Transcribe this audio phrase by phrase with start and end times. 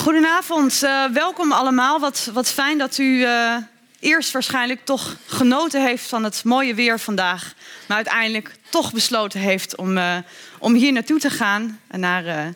[0.00, 2.00] Goedenavond, uh, welkom allemaal.
[2.00, 3.56] Wat, wat fijn dat u uh,
[3.98, 7.54] eerst waarschijnlijk toch genoten heeft van het mooie weer vandaag.
[7.86, 10.16] Maar uiteindelijk toch besloten heeft om, uh,
[10.58, 11.80] om hier naartoe te gaan.
[11.90, 12.54] Naar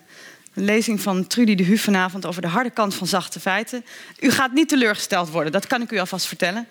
[0.54, 3.84] een lezing van Trudy de Hu vanavond over de harde kant van zachte feiten.
[4.20, 6.68] U gaat niet teleurgesteld worden, dat kan ik u alvast vertellen.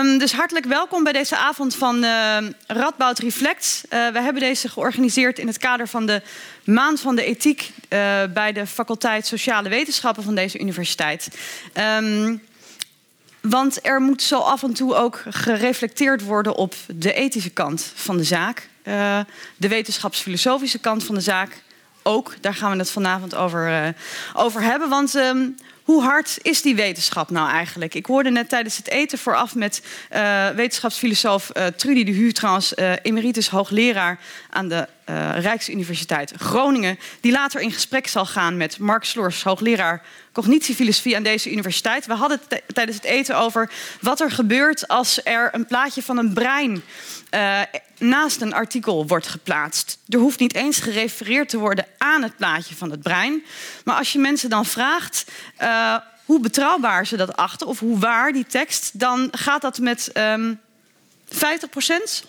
[0.00, 3.82] Um, dus hartelijk welkom bij deze avond van uh, Radboud Reflect.
[3.84, 6.22] Uh, we hebben deze georganiseerd in het kader van de
[6.64, 11.28] Maand van de Ethiek uh, bij de faculteit Sociale Wetenschappen van deze universiteit.
[11.98, 12.42] Um,
[13.40, 18.16] want er moet zo af en toe ook gereflecteerd worden op de ethische kant van
[18.16, 18.68] de zaak.
[18.84, 19.20] Uh,
[19.56, 21.62] de wetenschapsfilosofische kant van de zaak
[22.06, 22.34] ook.
[22.40, 23.88] Daar gaan we het vanavond over, uh,
[24.34, 24.88] over hebben.
[24.88, 27.94] Want um, hoe hard is die wetenschap nou eigenlijk?
[27.94, 32.74] Ik hoorde net tijdens het eten vooraf met uh, wetenschapsfilosoof uh, Trudy de Hu, trouwens
[33.02, 34.18] emeritus hoogleraar
[34.50, 34.88] aan de
[35.34, 40.02] Rijksuniversiteit Groningen, die later in gesprek zal gaan met Mark Sloors, hoogleraar
[40.32, 42.06] cognitiefilosofie aan deze universiteit.
[42.06, 46.16] We hadden het tijdens het eten over wat er gebeurt als er een plaatje van
[46.16, 46.82] een brein
[47.30, 47.60] uh,
[47.98, 49.98] naast een artikel wordt geplaatst.
[50.08, 53.44] Er hoeft niet eens gerefereerd te worden aan het plaatje van het brein.
[53.84, 55.24] Maar als je mensen dan vraagt
[55.62, 60.10] uh, hoe betrouwbaar ze dat achten of hoe waar die tekst, dan gaat dat met
[60.14, 60.60] um,
[61.28, 62.24] 50%,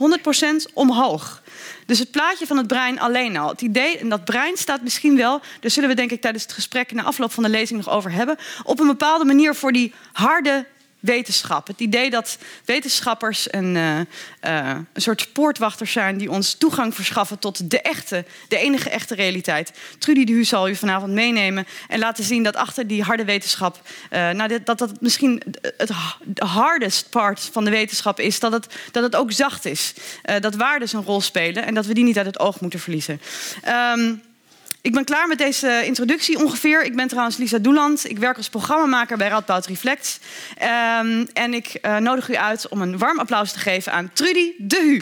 [0.70, 1.42] 100% omhoog.
[1.86, 3.50] Dus het plaatje van het brein alleen al.
[3.50, 6.54] Het idee, en dat brein staat misschien wel, daar zullen we denk ik tijdens het
[6.54, 9.94] gesprek na afloop van de lezing nog over hebben, op een bepaalde manier voor die
[10.14, 10.66] harde
[11.00, 11.68] wetenschap.
[11.68, 17.40] Het idee dat wetenschappers een, uh, uh, een soort poortwachters zijn die ons toegang verschaffen
[17.40, 19.72] tot de echte, de enige echte realiteit.
[19.98, 23.82] Trudy de Hu zal u vanavond meenemen en laten zien dat achter die harde wetenschap,
[24.12, 25.42] uh, nou, dat dat misschien
[25.78, 25.92] het
[26.38, 29.94] hardest part van de wetenschap is, dat het, dat het ook zacht is.
[30.40, 33.22] dat waarden een rol spelen en dat we die niet uit het oog moeten verliezen.
[33.96, 34.22] Um,
[34.82, 36.84] ik ben klaar met deze introductie ongeveer.
[36.84, 38.10] Ik ben trouwens Lisa Doeland.
[38.10, 40.20] Ik werk als programmamaker bij Radboud Reflect.
[40.62, 44.52] Um, en ik uh, nodig u uit om een warm applaus te geven aan Trudy
[44.58, 45.02] de Hu.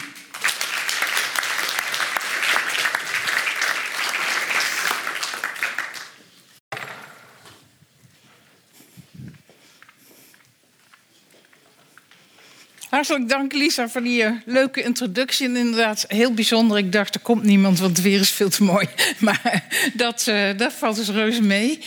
[12.88, 15.46] Hartelijk dank Lisa voor die uh, leuke introductie.
[15.46, 16.78] En inderdaad heel bijzonder.
[16.78, 18.88] Ik dacht er komt niemand, want het weer is veel te mooi.
[19.18, 21.80] Maar dat, uh, dat valt dus reuze mee.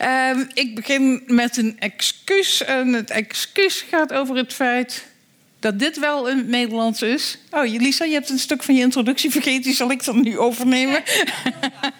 [0.00, 2.64] Uh, ik begin met een excuus.
[2.64, 5.11] En het excuus gaat over het feit
[5.62, 7.38] dat dit wel een Nederlands is.
[7.50, 9.62] Oh, Lisa, je hebt een stuk van je introductie vergeten.
[9.62, 11.02] Die zal ik dan nu overnemen.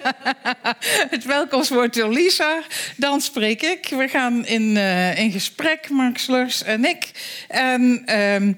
[1.14, 2.62] het welkomstwoord door Lisa.
[2.96, 3.88] Dan spreek ik.
[3.88, 7.10] We gaan in, uh, in gesprek, Mark Slurs en ik.
[7.48, 8.52] En uh, uh,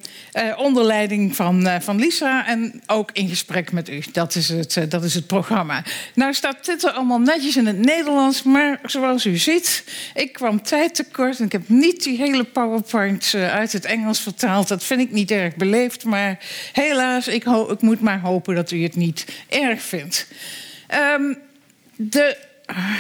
[0.57, 2.47] onder leiding van, uh, van Lisa.
[2.47, 4.03] En ook in gesprek met u.
[4.13, 5.83] Dat is, het, dat is het programma.
[6.15, 8.43] Nou staat dit er allemaal netjes in het Nederlands.
[8.43, 11.39] Maar zoals u ziet, ik kwam tijd tekort.
[11.39, 14.69] En ik heb niet die hele PowerPoint uit het Engels vertaald.
[14.69, 16.05] Dat vind ik niet erg beleefd.
[16.05, 16.39] Maar
[16.73, 20.27] helaas, ik, ik moet maar hopen dat u het niet erg vindt.
[21.15, 21.39] Um,
[21.97, 22.37] de,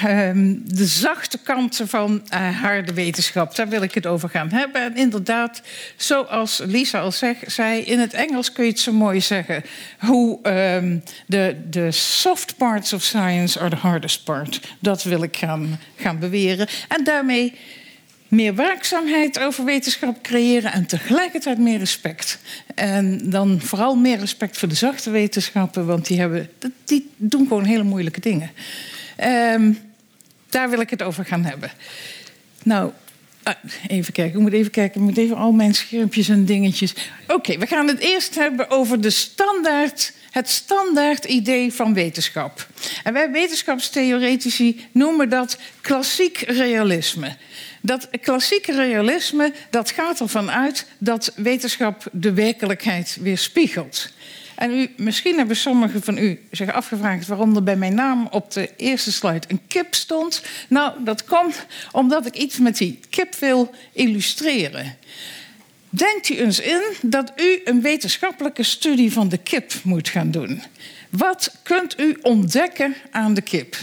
[0.06, 4.82] um, de zachte kanten van uh, harde wetenschap, daar wil ik het over gaan hebben.
[4.82, 5.62] En inderdaad,
[5.96, 9.64] zoals Lisa al zeg, zei, in het Engels kun je het zo mooi zeggen.
[9.98, 14.60] Hoe um, de, de soft parts of science are the hardest part.
[14.78, 16.68] Dat wil ik gaan, gaan beweren.
[16.88, 17.54] En daarmee
[18.34, 22.38] meer waakzaamheid over wetenschap creëren en tegelijkertijd meer respect.
[22.74, 26.50] En dan vooral meer respect voor de zachte wetenschappen, want die, hebben,
[26.84, 28.50] die doen gewoon hele moeilijke dingen.
[29.24, 29.78] Um,
[30.50, 31.70] daar wil ik het over gaan hebben.
[32.62, 32.92] Nou,
[33.42, 33.54] ah,
[33.86, 36.94] even kijken, ik moet even kijken, ik moet even al mijn schermpjes en dingetjes.
[37.28, 42.68] Oké, we gaan het eerst hebben over de standaard het standaard idee van wetenschap.
[43.04, 47.36] En wij wetenschapstheoretici noemen dat klassiek realisme.
[47.86, 54.12] Dat klassieke realisme dat gaat ervan uit dat wetenschap de werkelijkheid weerspiegelt.
[54.54, 58.50] En u, misschien hebben sommigen van u zich afgevraagd waarom er bij mijn naam op
[58.50, 60.42] de eerste slide een kip stond.
[60.68, 64.96] Nou, dat komt omdat ik iets met die kip wil illustreren.
[65.88, 70.62] Denkt u eens in dat u een wetenschappelijke studie van de kip moet gaan doen.
[71.10, 73.76] Wat kunt u ontdekken aan de kip?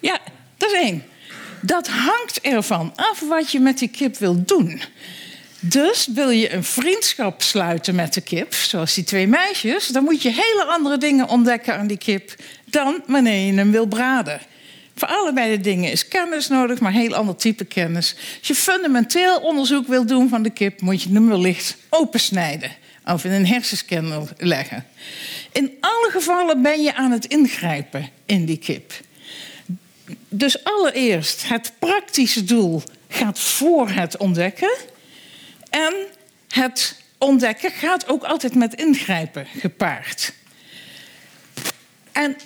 [0.00, 0.20] Ja,
[0.72, 1.02] dat.
[1.60, 4.82] Dat hangt ervan af wat je met die kip wil doen.
[5.60, 10.22] Dus wil je een vriendschap sluiten met de kip, zoals die twee meisjes, dan moet
[10.22, 12.34] je hele andere dingen ontdekken aan die kip
[12.64, 14.40] dan wanneer je hem wil braden.
[14.94, 18.14] Voor allebei de dingen is kennis nodig, maar heel ander type kennis.
[18.38, 22.70] Als je fundamenteel onderzoek wil doen van de kip, moet je hem wellicht opensnijden
[23.04, 24.84] of in een hersenscanner leggen.
[25.52, 28.92] In alle gevallen ben je aan het ingrijpen in die kip.
[30.38, 34.76] Dus allereerst, het praktische doel gaat voor het ontdekken.
[35.70, 35.94] En
[36.48, 40.32] het ontdekken gaat ook altijd met ingrijpen gepaard.
[42.12, 42.36] En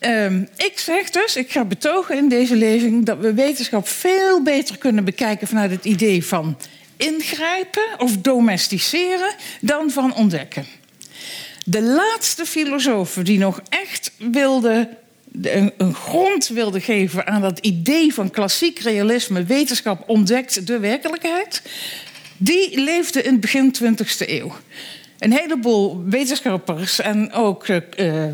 [0.00, 4.78] um, ik zeg dus, ik ga betogen in deze lezing dat we wetenschap veel beter
[4.78, 6.58] kunnen bekijken vanuit het idee van
[6.96, 10.66] ingrijpen of domesticeren dan van ontdekken.
[11.64, 14.88] De laatste filosofen die nog echt wilde
[15.76, 21.62] een grond wilde geven aan dat idee van klassiek realisme, wetenschap ontdekt de werkelijkheid,
[22.36, 24.52] die leefde in het begin 20e eeuw
[25.22, 28.24] een heleboel wetenschappers en ook uh,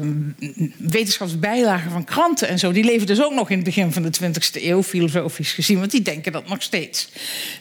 [0.77, 4.11] wetenschapsbijlagen van kranten en zo, die leven dus ook nog in het begin van de
[4.23, 7.09] 20e eeuw, filosofisch gezien, want die denken dat nog steeds.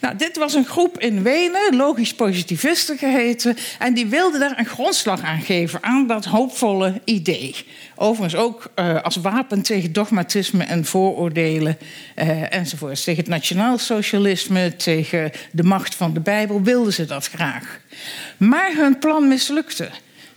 [0.02, 4.66] Nou, dit was een groep in Wenen, logisch positivisten geheten, en die wilden daar een
[4.66, 7.56] grondslag aan geven aan dat hoopvolle idee.
[7.96, 11.78] Overigens ook uh, als wapen tegen dogmatisme en vooroordelen
[12.16, 13.04] uh, enzovoorts.
[13.04, 17.80] Tegen het nationaal socialisme, tegen de macht van de Bijbel wilden ze dat graag.
[18.38, 19.90] Maar hun plan mislukte.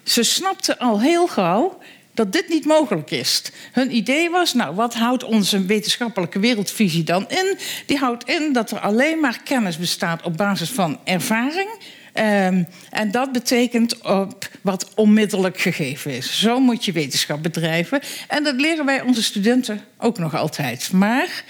[0.02, 1.78] Ze snapten al heel gauw
[2.14, 3.42] dat dit niet mogelijk is.
[3.72, 7.58] Hun idee was, nou, wat houdt onze wetenschappelijke wereldvisie dan in?
[7.86, 11.68] Die houdt in dat er alleen maar kennis bestaat op basis van ervaring.
[12.14, 16.40] Um, en dat betekent op wat onmiddellijk gegeven is.
[16.40, 18.00] Zo moet je wetenschap bedrijven.
[18.28, 20.92] En dat leren wij onze studenten ook nog altijd.
[20.92, 21.44] Maar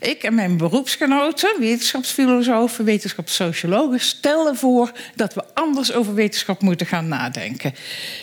[0.00, 7.08] ik en mijn beroepsgenoten, wetenschapsfilosofen, wetenschapssociologen, stellen voor dat we anders over wetenschap moeten gaan
[7.08, 7.74] nadenken.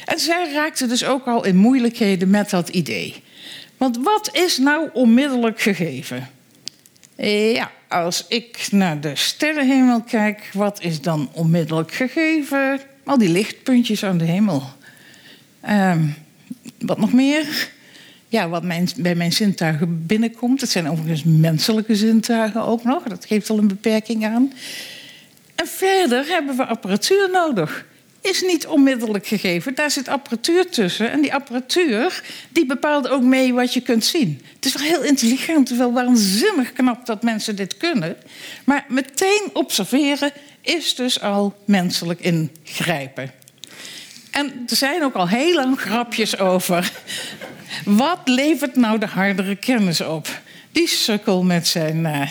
[0.05, 3.23] En zij raakten dus ook al in moeilijkheden met dat idee.
[3.77, 6.29] Want wat is nou onmiddellijk gegeven?
[7.53, 12.79] Ja, als ik naar de sterrenhemel kijk, wat is dan onmiddellijk gegeven?
[13.03, 14.63] Al die lichtpuntjes aan de hemel.
[15.69, 16.15] Um,
[16.79, 17.69] wat nog meer?
[18.31, 18.63] ja, wat
[18.97, 20.59] bij mijn zintuigen binnenkomt.
[20.59, 23.03] Dat zijn overigens menselijke zintuigen ook nog.
[23.03, 24.53] Dat geeft al een beperking aan.
[25.55, 27.85] En verder hebben we apparatuur nodig.
[28.21, 29.75] Is niet onmiddellijk gegeven.
[29.75, 31.11] Daar zit apparatuur tussen.
[31.11, 34.41] En die apparatuur die bepaalt ook mee wat je kunt zien.
[34.55, 38.17] Het is wel heel intelligent, wel waanzinnig knap dat mensen dit kunnen.
[38.63, 40.31] Maar meteen observeren
[40.61, 43.31] is dus al menselijk ingrijpen.
[44.31, 46.91] En er zijn ook al heel lang grapjes over.
[47.85, 50.41] Wat levert nou de hardere kennis op?
[50.71, 52.21] Die sukkel met zijn, uh,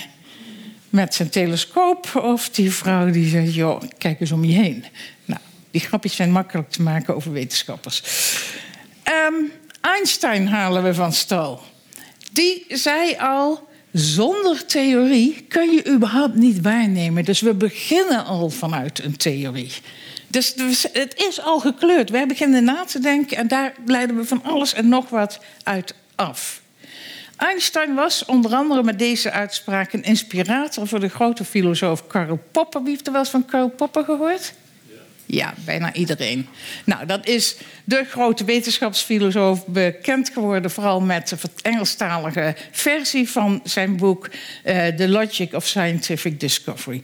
[0.89, 4.85] met zijn telescoop of die vrouw die zegt: joh, kijk eens om je heen.
[5.25, 5.41] Nou,
[5.71, 8.03] die grapjes zijn makkelijk te maken over wetenschappers.
[9.29, 11.63] Um, Einstein halen we van stal.
[12.33, 13.69] Die zei al.
[13.93, 17.25] Zonder theorie kun je überhaupt niet waarnemen.
[17.25, 19.73] Dus we beginnen al vanuit een theorie.
[20.27, 22.11] Dus, dus, het is al gekleurd.
[22.11, 25.95] Wij beginnen na te denken en daar leiden we van alles en nog wat uit
[26.15, 26.61] af.
[27.37, 32.83] Einstein was onder andere met deze uitspraak een inspirator voor de grote filosoof Karl Popper.
[32.83, 34.53] Wie heeft er wel eens van Karl Popper gehoord?
[35.33, 36.47] Ja, bijna iedereen.
[36.85, 43.97] Nou, dat is de grote wetenschapsfilosoof, bekend geworden vooral met de Engelstalige versie van zijn
[43.97, 44.29] boek
[44.65, 47.03] uh, The Logic of Scientific Discovery.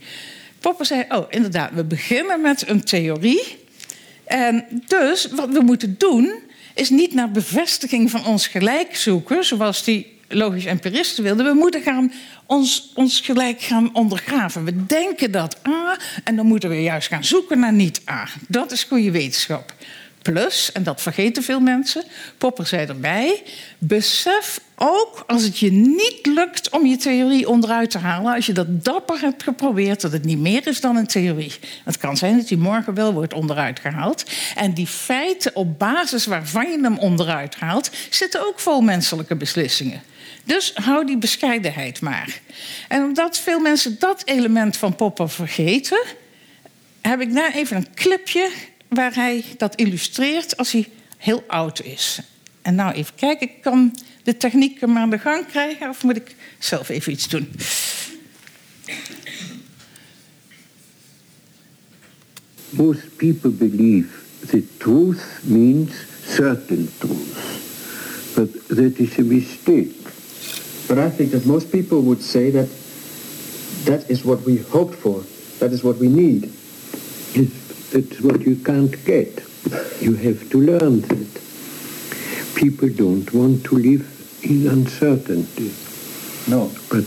[0.61, 3.58] Popper zei, oh inderdaad, we beginnen met een theorie.
[4.25, 6.34] En dus wat we moeten doen,
[6.75, 11.46] is niet naar bevestiging van ons gelijk zoeken, zoals die logisch empiristen wilden.
[11.46, 12.12] We moeten gaan
[12.47, 14.64] ons, ons gelijk gaan ondergraven.
[14.64, 18.28] We denken dat A en dan moeten we juist gaan zoeken naar niet A.
[18.49, 19.75] Dat is goede wetenschap.
[20.33, 22.04] Plus, en dat vergeten veel mensen,
[22.38, 23.42] Popper zei erbij,
[23.78, 28.52] besef ook als het je niet lukt om je theorie onderuit te halen, als je
[28.52, 31.52] dat dapper hebt geprobeerd, dat het niet meer is dan een theorie.
[31.85, 34.25] Het kan zijn dat die morgen wel wordt onderuit gehaald.
[34.54, 40.02] En die feiten op basis waarvan je hem onderuit haalt, zitten ook vol menselijke beslissingen.
[40.45, 42.40] Dus hou die bescheidenheid maar.
[42.88, 46.02] En omdat veel mensen dat element van Popper vergeten,
[47.00, 48.50] heb ik daar even een clipje
[48.88, 52.21] waar hij dat illustreert als hij heel oud is.
[52.62, 56.35] En nou even kijken, kan de techniek hem aan de gang krijgen of moet ik
[56.59, 57.49] zelf even iets doen?
[62.71, 64.09] Most people believe
[64.47, 65.90] that truth means
[66.26, 67.37] certain truth,
[68.35, 69.95] but that is a mistake.
[70.87, 72.69] But I think that most people would say that
[73.85, 75.23] that is what we hoped for,
[75.59, 76.50] that is what we need.
[77.93, 79.43] That's what you can't get.
[80.00, 81.40] You have to learn that.
[82.55, 84.05] People don't want to live
[84.43, 85.73] in uncertainty.
[86.49, 86.71] No.
[86.90, 87.05] But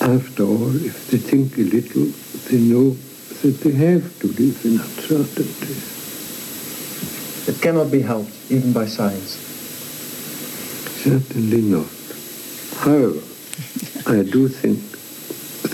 [0.00, 2.06] after all, if they think a little,
[2.48, 2.96] they know
[3.42, 5.76] that they have to live in uncertainty.
[7.50, 9.36] It cannot be helped, even by science.
[11.02, 11.88] Certainly not.
[12.80, 13.20] However,
[14.06, 14.80] I do think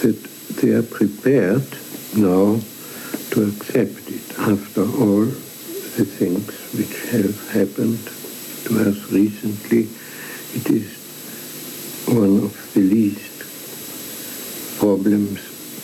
[0.00, 0.16] that
[0.61, 1.66] they are prepared
[2.16, 2.61] now
[3.37, 5.26] to accept it after all
[5.99, 8.00] the things which have happened
[8.64, 9.88] to us recently.
[10.59, 10.88] It is
[12.09, 13.37] one of the least
[14.78, 15.38] problems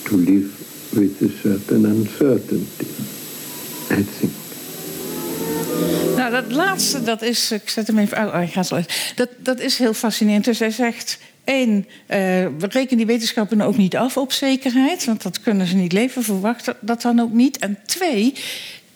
[0.06, 0.48] to live
[0.96, 2.88] with a certain uncertainty,
[3.90, 4.32] I think.
[6.16, 7.50] Nou, dat laatste, dat is.
[7.50, 8.32] Ik zet hem even uit.
[8.32, 8.80] Oh, ik ga zo
[9.14, 10.44] dat, dat is heel fascinerend.
[10.44, 11.18] Dus hij zegt.
[11.44, 15.76] Één, uh, we rekenen die wetenschappen ook niet af op zekerheid, want dat kunnen ze
[15.76, 17.58] niet leven, verwachten dat dan ook niet.
[17.58, 18.34] En twee,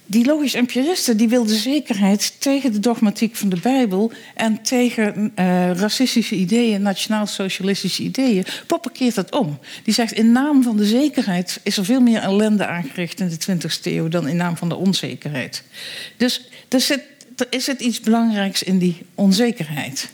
[0.07, 5.71] die logisch empiristen die wilden zekerheid tegen de dogmatiek van de Bijbel en tegen uh,
[5.71, 9.59] racistische ideeën, nationaal-socialistische ideeën, Popper keert dat om.
[9.85, 13.59] Die zegt in naam van de zekerheid is er veel meer ellende aangericht in de
[13.59, 15.63] 20e eeuw dan in naam van de onzekerheid.
[16.17, 17.03] Dus er, zit,
[17.37, 20.11] er is het iets belangrijks in die onzekerheid.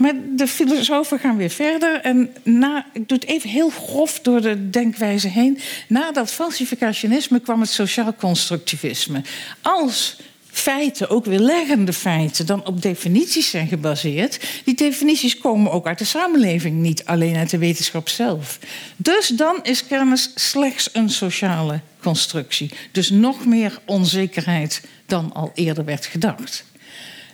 [0.00, 2.00] Maar de filosofen gaan weer verder.
[2.00, 5.58] En na, ik doe het even heel grof door de denkwijze heen.
[5.88, 9.22] Na dat falsificationisme kwam het sociaal constructivisme.
[9.60, 10.16] Als
[10.46, 14.40] feiten, ook weer leggende feiten, dan op definities zijn gebaseerd.
[14.64, 18.58] Die definities komen ook uit de samenleving, niet alleen uit de wetenschap zelf.
[18.96, 22.70] Dus dan is kennis slechts een sociale constructie.
[22.92, 26.64] Dus nog meer onzekerheid dan al eerder werd gedacht.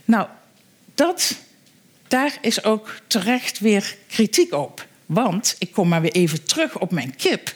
[0.04, 0.26] Nou,
[0.94, 1.36] dat
[2.08, 4.86] daar is ook terecht weer kritiek op.
[5.06, 7.54] Want, ik kom maar weer even terug op mijn kip.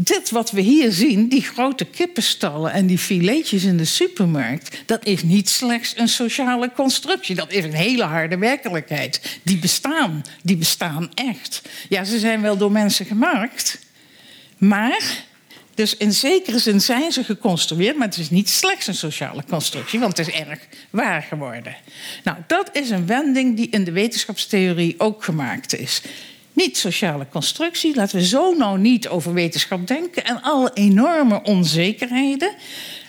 [0.00, 5.04] Dit wat we hier zien, die grote kippenstallen en die filetjes in de supermarkt, dat
[5.06, 7.34] is niet slechts een sociale constructie.
[7.34, 9.40] Dat is een hele harde werkelijkheid.
[9.42, 11.62] Die bestaan, die bestaan echt.
[11.88, 13.78] Ja, ze zijn wel door mensen gemaakt,
[14.58, 15.24] maar
[15.78, 20.00] dus in zekere zin zijn ze geconstrueerd, maar het is niet slechts een sociale constructie,
[20.00, 20.58] want het is erg
[20.90, 21.76] waar geworden.
[22.24, 26.02] Nou, dat is een wending die in de wetenschapstheorie ook gemaakt is.
[26.52, 32.54] Niet sociale constructie, laten we zo nou niet over wetenschap denken en alle enorme onzekerheden.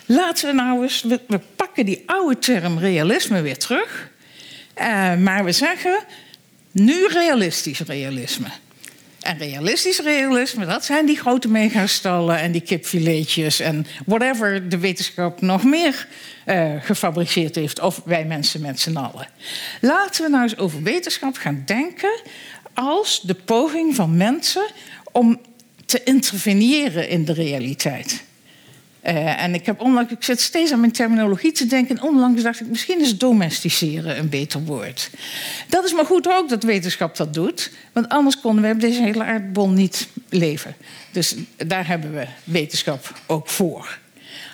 [0.06, 4.10] Laten we nou eens, we, pakken die oude term realisme weer terug,
[4.78, 6.04] uh, maar we zeggen
[6.70, 8.48] nu realistisch realisme.
[9.20, 15.40] En realistisch realisme, dat zijn die grote megastallen en die kipfiletjes en whatever de wetenschap
[15.40, 16.08] nog meer
[16.46, 19.28] uh, gefabriceerd heeft, of wij mensen met z'n allen.
[19.80, 22.20] Laten we nou eens over wetenschap gaan denken
[22.74, 24.66] als de poging van mensen
[25.12, 25.40] om
[25.86, 28.22] te interveneren in de realiteit.
[29.06, 31.96] Uh, en ik, heb onlangs, ik zit steeds aan mijn terminologie te denken.
[31.96, 35.10] En onlangs dacht ik, misschien is domesticeren een beter woord.
[35.68, 37.70] Dat is maar goed ook dat wetenschap dat doet.
[37.92, 40.74] Want anders konden we op deze hele aardbol niet leven.
[41.12, 43.98] Dus daar hebben we wetenschap ook voor.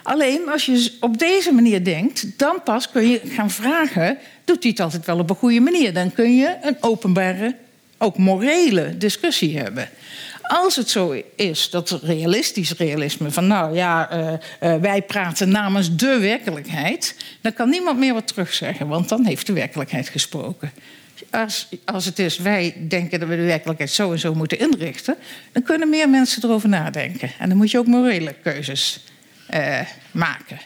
[0.02, 4.70] Alleen als je op deze manier denkt, dan pas kun je gaan vragen: doet hij
[4.70, 5.92] het altijd wel op een goede manier?
[5.92, 7.56] Dan kun je een openbare,
[7.98, 9.88] ook morele discussie hebben.
[10.48, 15.96] Als het zo is dat realistisch realisme van nou ja, uh, uh, wij praten namens
[15.96, 20.72] de werkelijkheid, dan kan niemand meer wat terugzeggen, want dan heeft de werkelijkheid gesproken.
[21.30, 25.16] Als, als het is wij denken dat we de werkelijkheid zo en zo moeten inrichten,
[25.52, 27.30] dan kunnen meer mensen erover nadenken.
[27.38, 29.04] En dan moet je ook morele keuzes
[29.54, 30.60] uh, maken.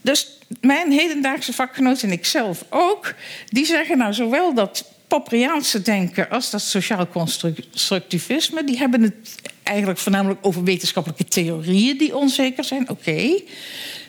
[0.00, 3.14] Dus mijn hedendaagse vakgenoten en ik zelf ook,
[3.46, 9.98] die zeggen nou zowel dat Popperiaanse denken als dat sociaal constructivisme, die hebben het eigenlijk
[9.98, 12.88] voornamelijk over wetenschappelijke theorieën die onzeker zijn.
[12.88, 13.40] Oké.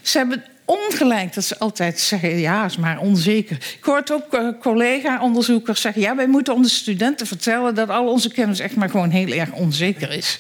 [0.01, 3.55] Ze hebben ongelijk dat ze altijd zeggen: ja, is maar onzeker.
[3.55, 8.31] Ik hoor ook uh, collega-onderzoekers zeggen: ja, wij moeten onze studenten vertellen dat al onze
[8.31, 10.39] kennis echt maar gewoon heel erg onzeker is.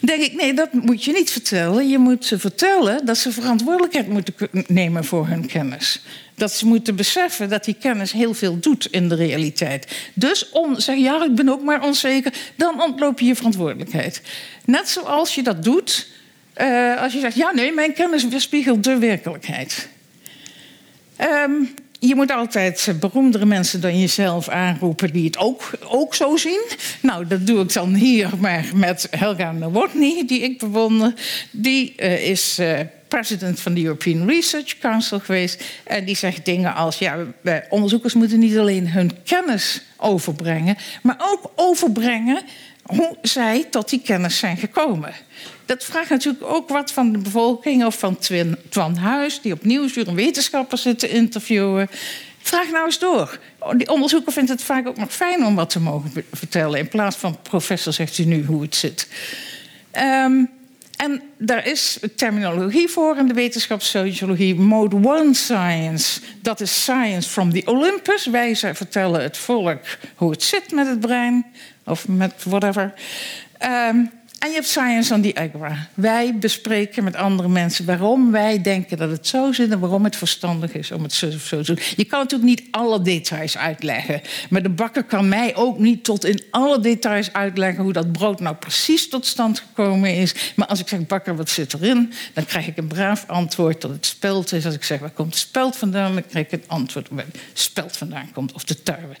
[0.00, 1.88] Dan denk ik: nee, dat moet je niet vertellen.
[1.88, 4.34] Je moet ze vertellen dat ze verantwoordelijkheid moeten
[4.66, 6.00] nemen voor hun kennis.
[6.36, 9.96] Dat ze moeten beseffen dat die kennis heel veel doet in de realiteit.
[10.14, 14.22] Dus om zeg ja, ik ben ook maar onzeker, dan ontloop je je verantwoordelijkheid.
[14.64, 16.12] Net zoals je dat doet
[16.56, 19.88] uh, als je zegt, ja nee, mijn kennis weerspiegelt de werkelijkheid.
[21.20, 26.64] Um, je moet altijd beroemdere mensen dan jezelf aanroepen die het ook, ook zo zien.
[27.00, 31.14] Nou, dat doe ik dan hier maar met Helga Nowotny, die ik bewonder.
[31.50, 32.58] Die uh, is
[33.08, 35.64] president van de European Research Council geweest.
[35.84, 37.16] En die zegt dingen als: ja,
[37.68, 42.42] onderzoekers moeten niet alleen hun kennis overbrengen, maar ook overbrengen
[42.82, 45.12] hoe zij tot die kennis zijn gekomen.
[45.66, 48.18] Dat vraagt natuurlijk ook wat van de bevolking of van
[48.68, 51.88] Twan Huis, die op Nieuwsuur een wetenschapper zit te interviewen.
[52.38, 53.38] Vraag nou eens door.
[53.76, 56.78] Die onderzoeker vindt het vaak ook nog fijn om wat te mogen vertellen.
[56.78, 59.08] In plaats van professor zegt u nu hoe het zit.
[59.92, 60.50] Um,
[60.96, 64.54] En daar is terminologie voor in de wetenschapssociologie.
[64.54, 68.26] Mode one science, dat is science from the Olympus.
[68.26, 69.80] Wij vertellen het volk
[70.14, 71.46] hoe het zit met het brein,
[71.84, 72.94] of met whatever.
[73.88, 74.10] Um,
[74.44, 75.88] en je hebt Science on the Agora.
[75.94, 80.16] Wij bespreken met andere mensen waarom wij denken dat het zo zit en waarom het
[80.16, 81.84] verstandig is om het zo zo te doen.
[81.96, 84.20] Je kan natuurlijk niet alle details uitleggen.
[84.50, 88.40] Maar de bakker kan mij ook niet tot in alle details uitleggen hoe dat brood
[88.40, 90.34] nou precies tot stand gekomen is.
[90.56, 92.12] Maar als ik zeg, bakker, wat zit erin?
[92.34, 94.64] Dan krijg ik een braaf antwoord dat het speld is.
[94.64, 96.14] Als ik zeg, waar komt het speld vandaan?
[96.14, 99.14] Dan krijg ik het antwoord waar het speld vandaan komt of de tarwe.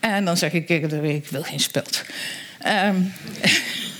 [0.00, 2.04] En dan zeg ik, ik wil geen speld.
[2.66, 3.12] Um,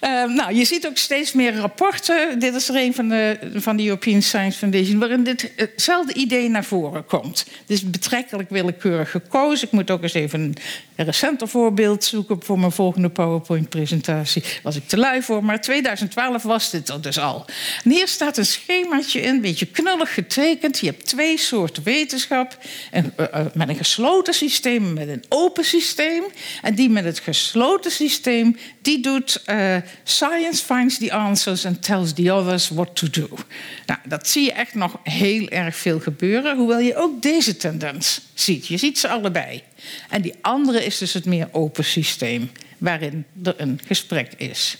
[0.00, 2.38] uh, nou, je ziet ook steeds meer rapporten.
[2.38, 6.48] Dit is er een van de, van de European Science Foundation, waarin dit, hetzelfde idee
[6.48, 7.46] naar voren komt.
[7.66, 9.66] Is betrekkelijk willekeurig gekozen.
[9.66, 14.42] Ik moet ook eens even een recenter voorbeeld zoeken voor mijn volgende PowerPoint-presentatie.
[14.62, 17.44] Was ik te lui voor, maar 2012 was dit er dus al.
[17.84, 20.78] En hier staat een schemaatje in, een beetje knullig getekend.
[20.78, 22.58] Je hebt twee soorten wetenschap:
[22.90, 26.22] en, uh, met een gesloten systeem en met een open systeem.
[26.62, 32.12] En die met het gesloten systeem, die doet uh, science finds the answers and tells
[32.12, 33.28] the others what to do.
[33.86, 38.20] Nou, dat zie je echt nog heel erg veel gebeuren, hoewel je ook deze tendens
[38.34, 38.66] ziet.
[38.66, 39.62] Je ziet ze allebei.
[40.08, 44.78] En die andere is dus het meer open systeem, waarin er een gesprek is.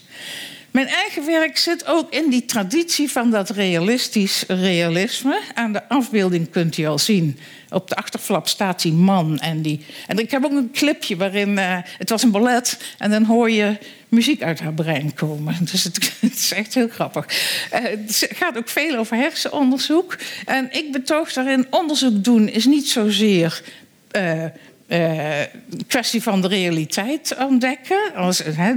[0.70, 5.40] Mijn eigen werk zit ook in die traditie van dat realistisch realisme.
[5.54, 7.38] Aan de afbeelding kunt u al zien.
[7.70, 9.38] Op de achterflap staat die man.
[9.38, 11.48] En, die, en ik heb ook een clipje waarin.
[11.48, 12.78] Uh, het was een ballet.
[12.98, 15.56] En dan hoor je muziek uit haar brein komen.
[15.70, 17.26] Dus het, het is echt heel grappig.
[17.70, 20.18] Het gaat ook veel over hersenonderzoek.
[20.44, 23.62] En ik betoog daarin: onderzoek doen is niet zozeer.
[24.16, 24.44] Uh,
[25.86, 28.14] kwestie van de realiteit ontdekken.
[28.14, 28.68] Als, uh,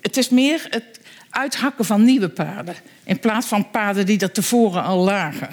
[0.00, 1.00] het is meer het
[1.30, 2.74] uithakken van nieuwe paden.
[3.04, 5.48] In plaats van paden die er tevoren al lagen.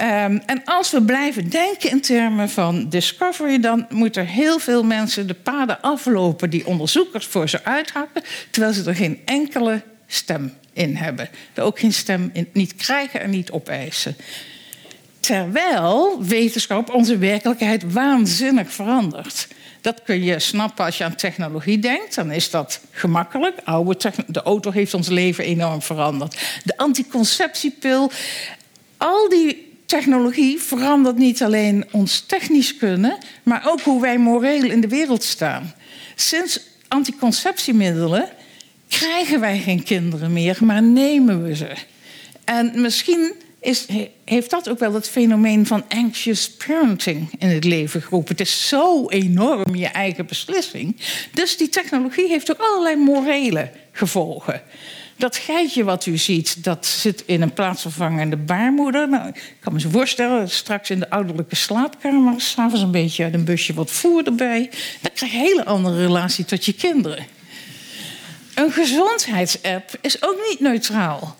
[0.00, 5.26] Um, en als we blijven denken in termen van discovery, dan moeten heel veel mensen
[5.26, 10.96] de paden aflopen die onderzoekers voor ze uithakken, terwijl ze er geen enkele stem in
[10.96, 11.28] hebben.
[11.54, 14.16] Er ook geen stem in, niet krijgen en niet opeisen.
[15.20, 19.48] Terwijl wetenschap onze werkelijkheid waanzinnig verandert.
[19.80, 22.14] Dat kun je snappen als je aan technologie denkt.
[22.14, 23.56] Dan is dat gemakkelijk.
[24.26, 26.38] De auto heeft ons leven enorm veranderd.
[26.64, 28.10] De anticonceptiepil.
[28.96, 34.80] Al die technologie verandert niet alleen ons technisch kunnen, maar ook hoe wij moreel in
[34.80, 35.74] de wereld staan.
[36.14, 38.28] Sinds anticonceptiemiddelen
[38.88, 41.72] krijgen wij geen kinderen meer, maar nemen we ze.
[42.44, 43.86] En misschien is,
[44.24, 48.36] heeft dat ook wel het fenomeen van anxious parenting in het leven geroepen.
[48.36, 50.96] Het is zo enorm je eigen beslissing.
[51.32, 54.62] Dus die technologie heeft ook allerlei morele gevolgen.
[55.16, 59.08] Dat geitje wat u ziet, dat zit in een plaatsvervangende baarmoeder.
[59.08, 62.40] Nou, ik kan me zo voorstellen, straks in de ouderlijke slaapkamer...
[62.40, 64.70] s'avonds een beetje uit een busje wat voer erbij.
[65.00, 67.26] Dan krijg je een hele andere relatie tot je kinderen.
[68.54, 71.36] Een gezondheidsapp is ook niet neutraal.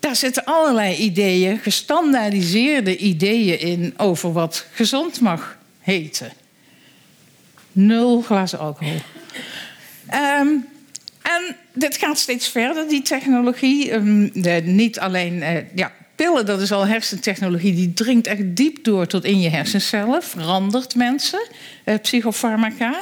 [0.00, 6.32] Daar zitten allerlei ideeën, gestandaardiseerde ideeën in over wat gezond mag heten.
[7.72, 9.00] Nul glazen alcohol.
[10.14, 10.68] Um,
[11.22, 13.88] en dit gaat steeds verder, die technologie.
[14.32, 19.06] De, niet alleen uh, ja, pillen, dat is al hersentechnologie, die dringt echt diep door
[19.06, 21.48] tot in je hersencellen, verandert mensen,
[21.84, 23.00] uh, psychofarmaca.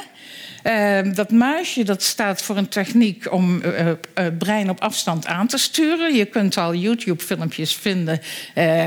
[0.63, 3.93] Uh, dat muisje dat staat voor een techniek om uh, uh,
[4.37, 6.15] brein op afstand aan te sturen.
[6.15, 8.21] Je kunt al YouTube-filmpjes vinden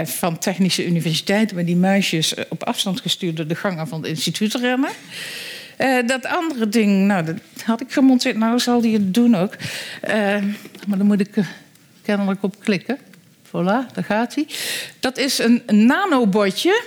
[0.05, 1.57] van technische universiteiten...
[1.57, 4.91] waar die muisjes op afstand gestuurd door de gangen van het instituut rennen.
[6.07, 8.37] dat andere ding, nou, dat had ik gemonteerd.
[8.37, 9.57] Nou, zal die het doen ook.
[10.87, 11.45] maar dan moet ik
[12.03, 12.99] kennelijk op klikken.
[13.47, 14.47] Voilà, daar gaat hij.
[15.01, 16.83] Dat is een nanobotje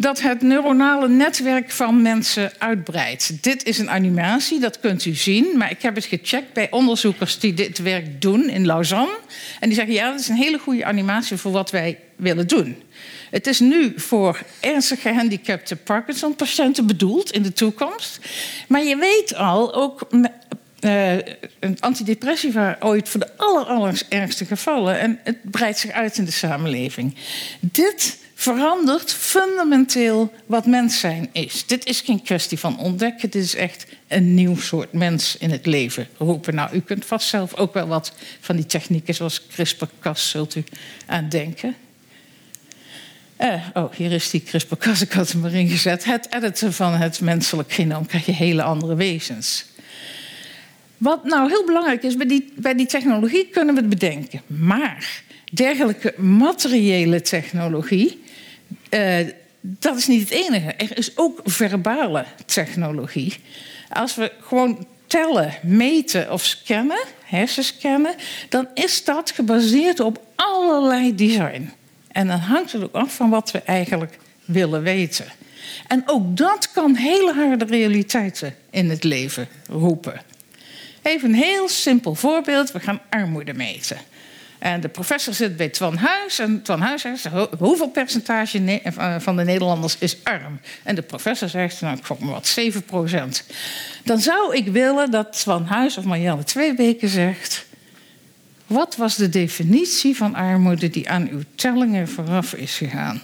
[0.00, 3.42] dat het neuronale netwerk van mensen uitbreidt.
[3.42, 5.58] Dit is een animatie, dat kunt u zien.
[5.58, 9.18] Maar ik heb het gecheckt bij onderzoekers die dit werk doen in Lausanne.
[9.60, 12.82] En die zeggen, ja, dat is een hele goede animatie voor wat wij willen doen.
[13.30, 18.18] Het is nu voor ernstig gehandicapte Parkinson-patiënten bedoeld in de toekomst.
[18.68, 21.12] Maar je weet al, ook uh,
[21.60, 24.98] een antidepressiva ooit voor de aller, allerergste gevallen.
[24.98, 27.14] En het breidt zich uit in de samenleving.
[27.60, 31.66] Dit verandert fundamenteel wat mens zijn is.
[31.66, 35.66] Dit is geen kwestie van ontdekken, dit is echt een nieuw soort mens in het
[35.66, 36.54] leven roepen.
[36.54, 40.64] Nou, u kunt vast zelf ook wel wat van die technieken zoals CRISPR-Cas zult u
[41.06, 41.74] aan denken.
[43.40, 46.04] Uh, oh, hier is die CRISPR-Cas, ik had hem erin gezet.
[46.04, 49.64] Het editen van het menselijk genoom krijg je hele andere wezens.
[50.96, 54.42] Wat nou heel belangrijk is, bij die, bij die technologie kunnen we het bedenken.
[54.46, 55.22] Maar
[55.52, 58.28] dergelijke materiële technologie,
[58.90, 59.26] uh,
[59.60, 60.72] dat is niet het enige.
[60.72, 63.36] Er is ook verbale technologie.
[63.88, 68.14] Als we gewoon tellen, meten of scannen, hersenscannen,
[68.48, 71.72] dan is dat gebaseerd op allerlei design.
[72.12, 75.26] En dan hangt het ook af van wat we eigenlijk willen weten.
[75.86, 80.20] En ook dat kan hele harde realiteiten in het leven roepen.
[81.02, 82.72] Even een heel simpel voorbeeld.
[82.72, 83.96] We gaan armoede meten.
[84.60, 86.38] En de professor zit bij Twan Huis.
[86.38, 90.60] En Twan Huis zegt, hoeveel percentage eh, van de Nederlanders is arm?
[90.82, 93.44] En de professor zegt, nou, ik gok maar wat, 7 procent.
[94.04, 97.66] Dan zou ik willen dat Twan Huis of Marianne Tweebeke zegt...
[98.66, 103.20] wat was de definitie van armoede die aan uw tellingen vooraf is gegaan?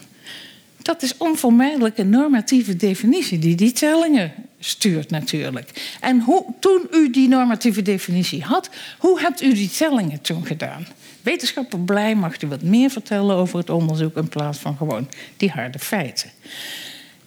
[0.83, 5.96] Dat is onvermijdelijk een normatieve definitie die die tellingen stuurt natuurlijk.
[6.01, 10.87] En hoe, toen u die normatieve definitie had, hoe hebt u die tellingen toen gedaan?
[11.27, 15.51] Wetenschapper Blij mag u wat meer vertellen over het onderzoek in plaats van gewoon die
[15.51, 16.31] harde feiten.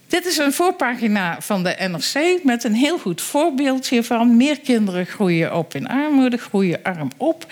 [0.07, 4.37] Dit is een voorpagina van de NRC met een heel goed voorbeeld hiervan.
[4.37, 7.45] Meer kinderen groeien op in armoede, groeien arm op.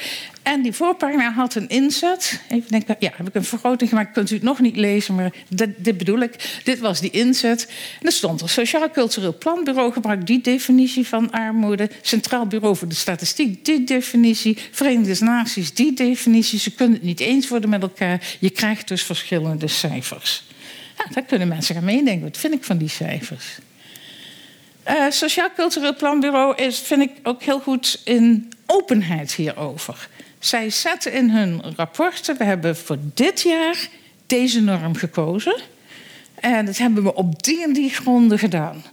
[0.47, 2.41] En die voorpagina had een inzet.
[2.49, 5.31] Even denken, ja, heb ik een vergroting gemaakt, kunt u het nog niet lezen, maar
[5.49, 6.59] dit, bedoel ik.
[6.63, 7.71] Dit was die inzet.
[7.99, 11.89] En er stond er Sociaal Cultureel Planbureau gebruikt die definitie van armoede.
[12.01, 14.57] Centraal Bureau voor de Statistiek, die definitie.
[14.71, 16.59] Verenigde Naties, die definitie.
[16.59, 18.21] Ze kunnen het niet eens worden met elkaar.
[18.39, 20.43] Je krijgt dus verschillende cijfers.
[20.97, 22.23] Ja, daar kunnen mensen gaan meedenken.
[22.23, 23.45] Wat vind ik van die cijfers?
[24.89, 30.07] Uh, Sociaal Cultureel Planbureau is, vind ik ook heel goed in openheid hierover.
[30.39, 33.87] Zij zetten in hun rapporten, we hebben voor dit jaar
[34.25, 35.59] deze norm gekozen.
[36.35, 38.83] En dat hebben we op die en die gronden gedaan.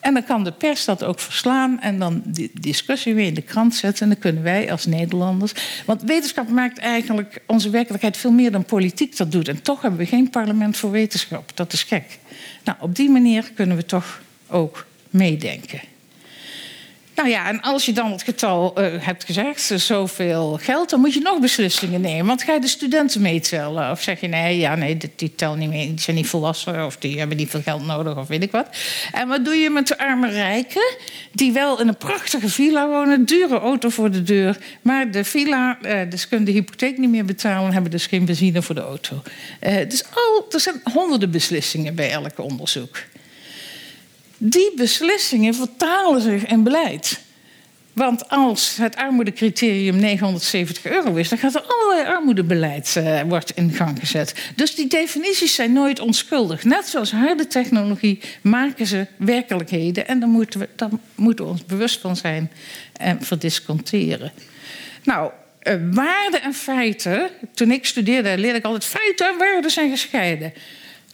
[0.00, 3.42] En dan kan de pers dat ook verslaan en dan die discussie weer in de
[3.42, 4.02] krant zetten.
[4.02, 5.52] En dan kunnen wij als Nederlanders.
[5.86, 9.48] Want wetenschap maakt eigenlijk onze werkelijkheid veel meer dan politiek dat doet.
[9.48, 11.50] En toch hebben we geen parlement voor wetenschap.
[11.54, 12.18] Dat is gek.
[12.64, 15.80] Nou, op die manier kunnen we toch ook meedenken.
[17.14, 21.14] Nou ja, en als je dan het getal uh, hebt gezegd, zoveel geld, dan moet
[21.14, 22.26] je nog beslissingen nemen.
[22.26, 23.90] Want ga je de studenten meetellen?
[23.90, 26.96] Of zeg je nee, ja, nee, die, tellen niet mee, die zijn niet volwassen of
[26.96, 28.66] die hebben niet veel geld nodig of weet ik wat.
[29.12, 30.96] En wat doe je met de arme rijken,
[31.32, 35.78] die wel in een prachtige villa wonen, dure auto voor de deur, maar de villa,
[35.82, 39.22] uh, dus kunnen de hypotheek niet meer betalen, hebben dus geen benzine voor de auto.
[39.60, 42.96] Dus al, er zijn honderden beslissingen bij elk onderzoek.
[44.44, 47.20] Die beslissingen vertalen zich in beleid.
[47.92, 53.72] Want als het armoedecriterium 970 euro is, dan gaat er allerlei armoedebeleid uh, wordt in
[53.72, 54.52] gang gezet.
[54.56, 56.64] Dus die definities zijn nooit onschuldig.
[56.64, 60.08] Net zoals harde technologie maken ze werkelijkheden.
[60.08, 62.50] En daar moeten we, daar moeten we ons bewust van zijn
[62.92, 64.32] en verdisconteren.
[65.04, 65.30] Nou,
[65.62, 67.30] uh, waarden en feiten.
[67.54, 70.52] Toen ik studeerde, leerde ik altijd feiten en waarden zijn gescheiden.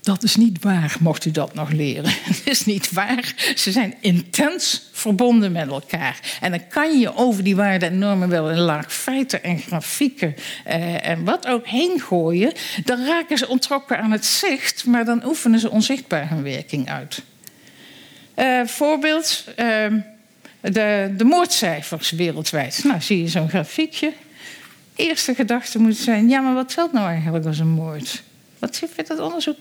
[0.08, 2.10] Dat is niet waar, mocht u dat nog leren.
[2.30, 3.34] Het is niet waar.
[3.56, 6.20] Ze zijn intens verbonden met elkaar.
[6.40, 10.34] En dan kan je over die waarden en normen wel een laag feiten en grafieken
[10.64, 12.52] eh, en wat ook heen gooien.
[12.84, 17.22] Dan raken ze ontrokken aan het zicht, maar dan oefenen ze onzichtbaar hun werking uit.
[18.36, 19.56] Uh, voorbeeld, uh,
[20.60, 22.80] de, de moordcijfers wereldwijd.
[22.84, 24.12] Nou, zie je zo'n grafiekje.
[24.96, 28.22] Eerste gedachte moet zijn: ja, maar wat telt nou eigenlijk als een moord?
[28.58, 29.56] Wat zegt dat onderzoek?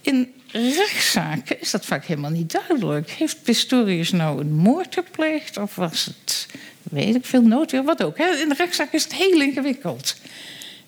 [0.00, 3.10] In rechtszaken is dat vaak helemaal niet duidelijk.
[3.10, 6.46] Heeft Pistorius nou een moord gepleegd of was het,
[6.82, 8.18] weet ik veel, noodweer, wat ook.
[8.18, 10.16] In de rechtszaak is het heel ingewikkeld.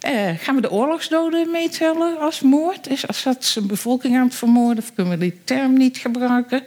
[0.00, 2.88] Eh, gaan we de oorlogsdoden meetellen als moord?
[2.88, 6.62] Is Assad zijn bevolking aan het vermoorden of kunnen we die term niet gebruiken?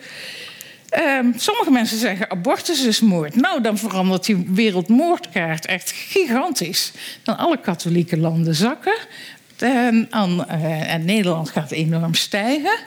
[1.00, 3.36] Uh, sommige mensen zeggen abortus is moord.
[3.36, 6.92] Nou, dan verandert die wereldmoordkaart echt gigantisch.
[7.24, 8.98] Dan alle katholieke landen zakken.
[9.58, 12.78] En, uh, en Nederland gaat enorm stijgen.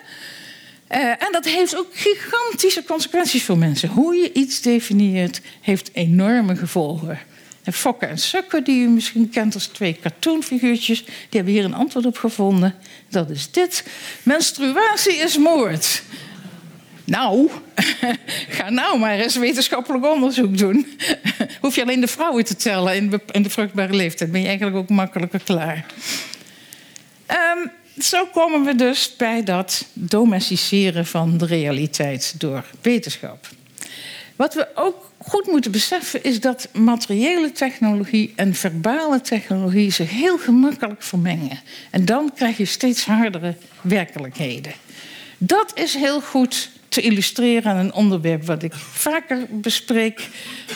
[0.90, 3.88] Uh, en dat heeft ook gigantische consequenties voor mensen.
[3.88, 7.18] Hoe je iets definieert, heeft enorme gevolgen.
[7.62, 11.74] En Fokke en Sukke, die u misschien kent als twee cartoonfiguurtjes, die hebben hier een
[11.74, 12.74] antwoord op gevonden.
[13.08, 13.84] Dat is dit.
[14.22, 16.02] Menstruatie is moord.
[17.04, 17.50] Nou,
[18.56, 20.86] ga nou maar eens wetenschappelijk onderzoek doen.
[21.60, 24.88] Hoef je alleen de vrouwen te tellen in de vruchtbare leeftijd, ben je eigenlijk ook
[24.88, 25.86] makkelijker klaar.
[27.30, 27.70] Um,
[28.02, 33.48] zo komen we dus bij dat domesticeren van de realiteit door wetenschap.
[34.36, 40.38] Wat we ook goed moeten beseffen is dat materiële technologie en verbale technologie zich heel
[40.38, 41.60] gemakkelijk vermengen.
[41.90, 44.72] En dan krijg je steeds hardere werkelijkheden.
[45.38, 50.28] Dat is heel goed te illustreren aan een onderwerp wat ik vaker bespreek:
[50.68, 50.74] uh,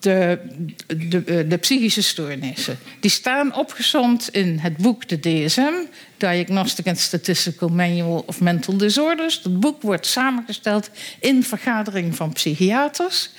[0.00, 0.38] de,
[0.86, 2.78] de, eh, de, psychische stoornissen.
[3.00, 5.72] Die staan opgezomd in het boek De DSM,
[6.16, 9.42] Diagnostic and Statistical Manual of Mental Disorders.
[9.42, 13.30] Dat boek wordt samengesteld in vergadering van psychiaters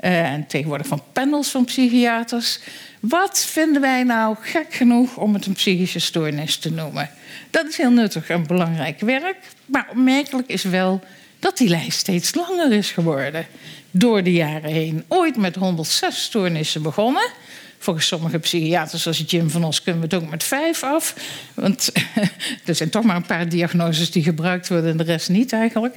[0.00, 2.58] uh, en tegenwoordig van panels van psychiaters.
[3.00, 7.10] Wat vinden wij nou gek genoeg om het een psychische stoornis te noemen?
[7.50, 9.36] Dat is heel nuttig en belangrijk werk.
[9.66, 11.02] Maar opmerkelijk is wel
[11.42, 13.46] dat die lijst steeds langer is geworden.
[13.90, 15.04] Door de jaren heen.
[15.08, 17.30] Ooit met 106 stoornissen begonnen.
[17.78, 21.14] Volgens sommige psychiaters, zoals Jim van Os, kunnen we het ook met vijf af.
[21.54, 21.92] Want
[22.64, 25.94] er zijn toch maar een paar diagnoses die gebruikt worden en de rest niet eigenlijk.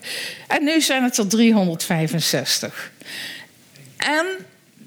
[0.47, 2.91] En nu zijn het er 365.
[3.97, 4.25] En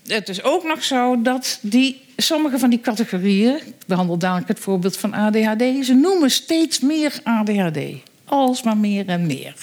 [0.06, 4.60] het is ook nog zo dat die, sommige van die categorieën, ik behandel dadelijk het
[4.60, 7.78] voorbeeld van ADHD, ze noemen steeds meer ADHD.
[8.24, 9.54] Alsmaar meer en meer.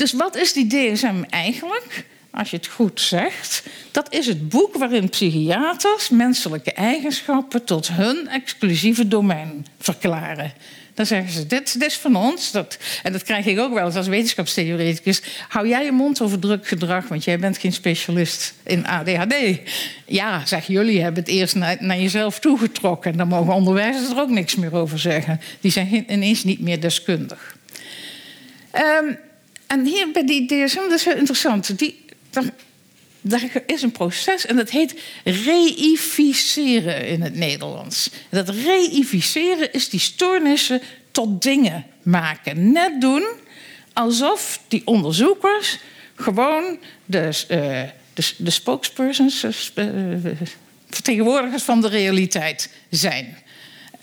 [0.00, 2.04] Dus wat is die DSM eigenlijk?
[2.30, 8.28] Als je het goed zegt, dat is het boek waarin psychiaters menselijke eigenschappen tot hun
[8.28, 10.52] exclusieve domein verklaren.
[10.94, 12.50] Dan zeggen ze, dit, is van ons.
[12.50, 15.22] Dat, en dat krijg ik ook wel eens als wetenschapstheoreticus.
[15.48, 19.34] Hou jij je mond over druk gedrag, want jij bent geen specialist in ADHD.
[20.06, 23.16] Ja, zeg jullie hebben het eerst naar, jezelf toegetrokken.
[23.16, 25.40] Dan mogen onderwijzers er ook niks meer over zeggen.
[25.60, 27.56] Die zijn ineens niet meer deskundig.
[28.74, 29.18] Um,
[29.70, 31.78] en hier bij die DSM, dat is heel interessant.
[31.78, 32.04] Die,
[33.20, 38.10] daar, is een proces en dat heet reificeren in het Nederlands.
[38.30, 40.80] Dat reificeren is die stoornissen
[41.10, 42.72] tot dingen maken.
[42.72, 43.26] Net doen
[43.92, 45.78] alsof die onderzoekers
[46.14, 47.82] gewoon de, uh,
[48.14, 49.86] de, de spokespersons, uh,
[50.88, 53.36] vertegenwoordigers van de realiteit zijn.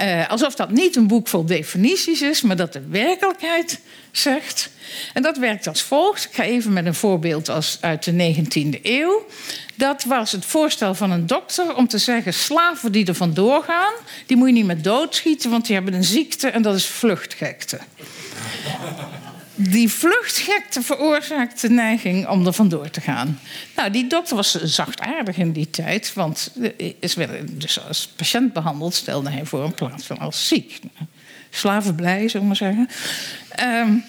[0.01, 3.79] Uh, alsof dat niet een boek vol definities is, maar dat de werkelijkheid
[4.12, 4.69] zegt.
[5.13, 6.23] En dat werkt als volgt.
[6.25, 9.25] Ik ga even met een voorbeeld als uit de 19e eeuw.
[9.75, 13.93] Dat was het voorstel van een dokter om te zeggen: slaven die er vandoor gaan,
[14.25, 17.79] die moet je niet met doodschieten, want die hebben een ziekte en dat is vluchtgekte.
[19.60, 23.39] Die vluchtgekte veroorzaakt de neiging om er vandoor te gaan.
[23.76, 26.52] Nou, die dokter was zachtaardig in die tijd, want
[27.00, 30.80] is dus als patiënt behandeld, stelde hij voor in plaats van als ziek.
[31.50, 32.89] Slaven blij, zullen we maar zeggen.
[33.62, 34.04] Um,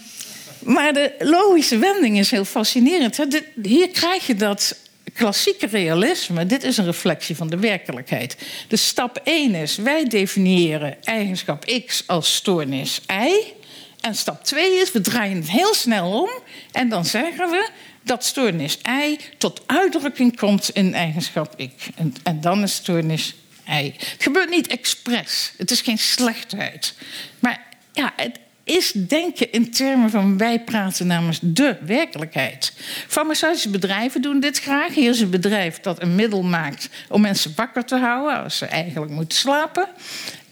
[0.62, 3.18] maar de logische wending is heel fascinerend.
[3.62, 4.76] Hier krijg je dat
[5.12, 6.46] klassieke realisme.
[6.46, 8.36] Dit is een reflectie van de werkelijkheid.
[8.68, 13.56] Dus stap 1 is, wij definiëren eigenschap X als stoornis Y.
[14.00, 16.30] En stap 2 is, we draaien het heel snel om.
[16.72, 17.68] En dan zeggen we
[18.02, 21.88] dat stoornis Y tot uitdrukking komt in eigenschap X.
[21.94, 23.34] En, en dan is stoornis
[23.68, 23.92] Y.
[23.96, 25.52] Het gebeurt niet expres.
[25.56, 26.94] Het is geen slechtheid.
[27.38, 32.72] Maar ja, het, is denken in termen van wij praten namens de werkelijkheid.
[33.06, 34.94] Farmaceutische bedrijven doen dit graag.
[34.94, 38.66] Hier is een bedrijf dat een middel maakt om mensen wakker te houden als ze
[38.66, 39.88] eigenlijk moeten slapen.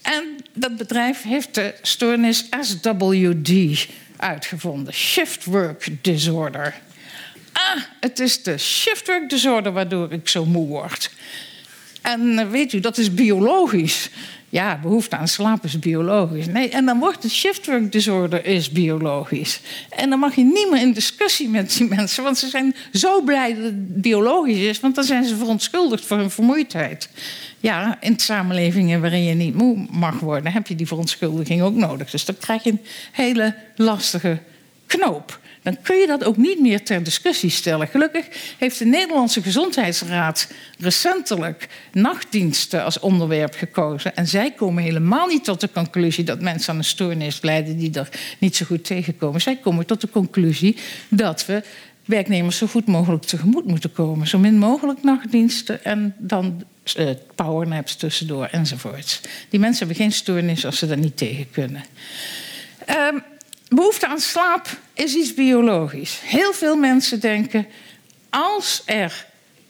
[0.07, 6.75] En dat bedrijf heeft de stoornis SWD uitgevonden: Shift Work Disorder.
[7.51, 11.11] Ah, het is de shift work disorder waardoor ik zo moe word.
[12.01, 14.09] En eh, weet u, dat is biologisch.
[14.49, 16.47] Ja, behoefte aan slaap is biologisch.
[16.47, 19.61] Nee, en dan wordt het shiftwork disorder is biologisch.
[19.89, 23.21] En dan mag je niet meer in discussie met die mensen, want ze zijn zo
[23.21, 27.09] blij dat het biologisch is, want dan zijn ze verontschuldigd voor hun vermoeidheid.
[27.59, 32.09] Ja, in samenlevingen waarin je niet moe mag worden, heb je die verontschuldiging ook nodig.
[32.09, 32.81] Dus dan krijg je een
[33.11, 34.39] hele lastige
[34.85, 37.87] knoop dan kun je dat ook niet meer ter discussie stellen.
[37.87, 38.25] Gelukkig
[38.57, 40.47] heeft de Nederlandse Gezondheidsraad
[40.79, 44.15] recentelijk nachtdiensten als onderwerp gekozen.
[44.15, 47.93] En zij komen helemaal niet tot de conclusie dat mensen aan een stoornis lijden die
[47.93, 49.41] er niet zo goed tegenkomen.
[49.41, 50.77] Zij komen tot de conclusie
[51.09, 51.63] dat we
[52.05, 54.27] werknemers zo goed mogelijk tegemoet moeten komen.
[54.27, 56.63] Zo min mogelijk nachtdiensten en dan
[56.97, 59.21] uh, powernaps tussendoor enzovoorts.
[59.49, 61.83] Die mensen hebben geen stoornis als ze dat niet tegen kunnen.
[62.89, 63.23] Um,
[63.69, 66.19] behoefte aan slaap is iets biologisch.
[66.23, 67.67] Heel veel mensen denken,
[68.29, 69.25] als, er,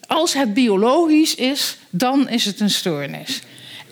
[0.08, 3.42] als het biologisch is, dan is het een stoornis.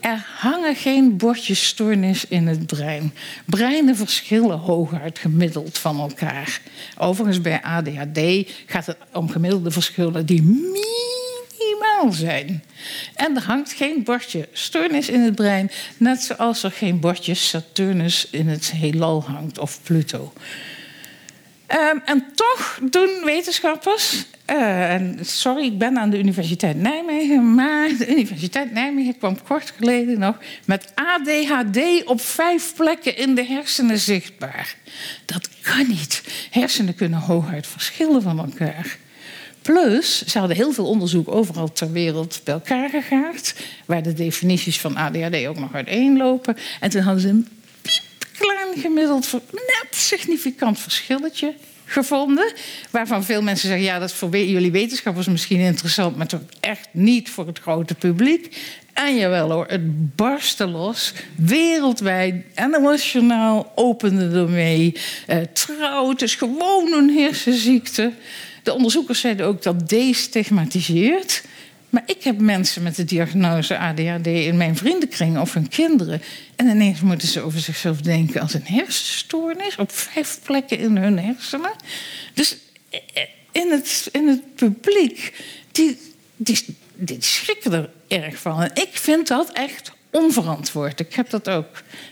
[0.06, 3.13] Er hangen geen bordjes stoornis in het brein.
[3.46, 6.62] Breinen verschillen hooguit gemiddeld van elkaar.
[6.98, 8.20] Overigens bij ADHD
[8.65, 10.41] gaat het om gemiddelde verschillen die
[12.12, 12.63] zijn.
[13.15, 18.27] En er hangt geen bordje stoornis in het brein, net zoals er geen bordje Saturnus
[18.31, 20.34] in het heelal hangt of Pluto.
[21.67, 24.25] Ehm, en toch doen wetenschappers.
[24.45, 27.55] eh, en sorry, ik ben aan de Universiteit Nijmegen.
[27.55, 33.45] Maar de Universiteit Nijmegen kwam kort geleden nog met ADHD op vijf plekken in de
[33.45, 34.75] hersenen zichtbaar.
[35.25, 36.23] Dat kan niet.
[36.51, 38.97] Hersenen kunnen hooguit verschillen van elkaar.
[39.65, 44.80] Plus, ze hadden heel veel onderzoek overal ter wereld bij elkaar gegaard, waar de definities
[44.80, 46.58] van ADHD ook nog uiteenlopen.
[46.80, 47.47] En toen hadden ze een
[47.82, 51.54] piepklein gemiddeld, net significant verschilletje
[51.86, 52.54] gevonden.
[52.89, 57.30] Waarvan veel mensen zeggen, ja, dat voor jullie wetenschappers misschien interessant, maar toch echt niet
[57.30, 58.58] voor het grote publiek.
[58.93, 61.13] En jawel hoor, het barstte los.
[61.36, 62.36] Wereldwijd,
[63.12, 64.95] Journaal opende ermee.
[65.28, 68.12] Eh, trouw, het is gewoon een hersenziekte.
[68.65, 71.43] De onderzoekers zeiden ook dat destigmatiseert.
[71.89, 76.21] Maar ik heb mensen met de diagnose ADHD in mijn vriendenkring of hun kinderen.
[76.56, 81.19] En ineens moeten ze over zichzelf denken als een hersenstoornis op vijf plekken in hun
[81.19, 81.71] hersenen.
[82.34, 82.58] Dus
[82.89, 82.99] eh,
[83.51, 85.97] in het, in het publiek, die,
[86.36, 88.62] die, die schrikken er erg van.
[88.63, 90.99] En ik vind dat echt onverantwoord.
[90.99, 91.67] Ik heb dat ook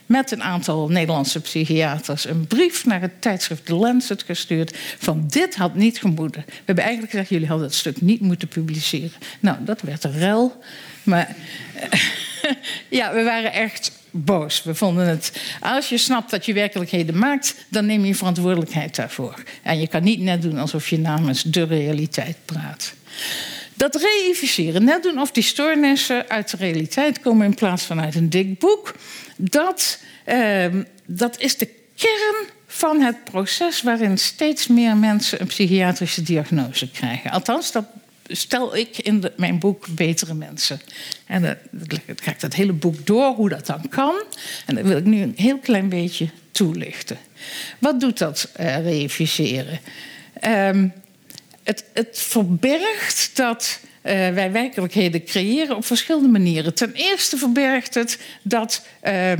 [0.05, 4.77] met een aantal Nederlandse psychiaters een brief naar het tijdschrift The Lancet gestuurd.
[4.97, 6.43] Van dit had niet gemoeten.
[6.45, 9.11] We hebben eigenlijk gezegd, jullie hadden het stuk niet moeten publiceren.
[9.39, 10.61] Nou, dat werd een rel.
[11.03, 11.35] Maar
[12.89, 14.63] ja, we waren echt boos.
[14.63, 19.43] We vonden het, als je snapt dat je werkelijkheden maakt, dan neem je verantwoordelijkheid daarvoor.
[19.61, 22.93] En je kan niet net doen alsof je namens de realiteit praat.
[23.75, 28.15] Dat reificeren, net doen of die stoornissen uit de realiteit komen in plaats van uit
[28.15, 28.95] een dik boek,
[29.35, 36.21] dat, ehm, dat is de kern van het proces waarin steeds meer mensen een psychiatrische
[36.21, 37.31] diagnose krijgen.
[37.31, 37.85] Althans, dat
[38.27, 40.81] stel ik in mijn boek Betere Mensen.
[41.25, 44.23] En dan ga ik dat hele boek door hoe dat dan kan.
[44.65, 47.17] En dat wil ik nu een heel klein beetje toelichten.
[47.79, 49.79] Wat doet dat uh, reificeren?
[50.39, 50.87] Ehm,
[51.63, 56.73] het, het verbergt dat uh, wij werkelijkheden creëren op verschillende manieren.
[56.73, 59.31] Ten eerste verbergt het dat uh,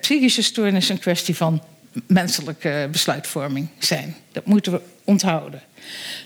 [0.00, 1.62] psychische stoornissen een kwestie van
[2.06, 4.16] menselijke besluitvorming zijn.
[4.32, 5.62] Dat moeten we onthouden.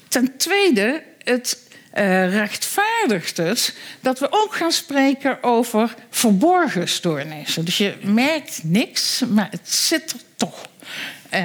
[0.09, 1.59] Ten tweede, het
[1.95, 7.65] uh, rechtvaardigt het dat we ook gaan spreken over verborgen stoornissen.
[7.65, 10.67] Dus je merkt niks, maar het zit er toch.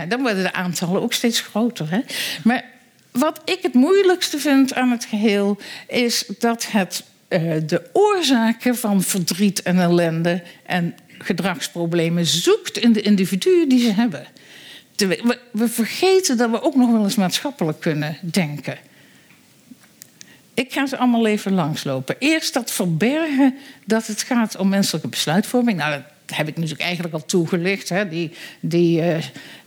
[0.08, 1.90] Dan worden de aantallen ook steeds groter.
[1.90, 2.00] Hè?
[2.44, 2.71] Maar
[3.12, 9.04] wat ik het moeilijkste vind aan het geheel is dat het uh, de oorzaken van
[9.04, 14.28] verdriet en ellende en gedragsproblemen zoekt in de individuen die ze hebben.
[14.96, 18.78] We, we vergeten dat we ook nog wel eens maatschappelijk kunnen denken.
[20.54, 22.16] Ik ga ze allemaal even langslopen.
[22.20, 25.78] Eerst dat verbergen dat het gaat om menselijke besluitvorming.
[25.78, 26.02] Nou,
[26.36, 27.90] heb ik natuurlijk eigenlijk al toegelicht.
[27.90, 28.08] Hè?
[28.08, 29.18] Die, die uh,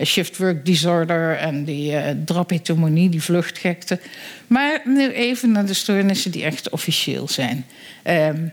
[0.03, 3.99] shift work disorder en die uh, die vluchtgekte.
[4.47, 7.67] Maar nu even naar de stoornissen die echt officieel zijn.
[8.07, 8.53] Um,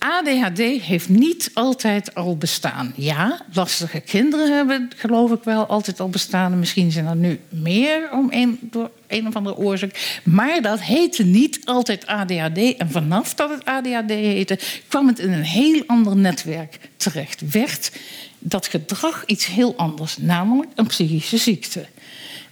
[0.00, 2.92] ADHD heeft niet altijd al bestaan.
[2.96, 6.58] Ja, lastige kinderen hebben, geloof ik wel, altijd al bestaan.
[6.58, 10.20] Misschien zijn er nu meer om een, door een of andere oorzaak.
[10.24, 12.76] Maar dat heette niet altijd ADHD.
[12.76, 14.58] En vanaf dat het ADHD heette,
[14.88, 17.50] kwam het in een heel ander netwerk terecht.
[17.50, 17.92] Werd
[18.38, 21.86] dat gedrag iets heel anders, namelijk een psychische ziekte.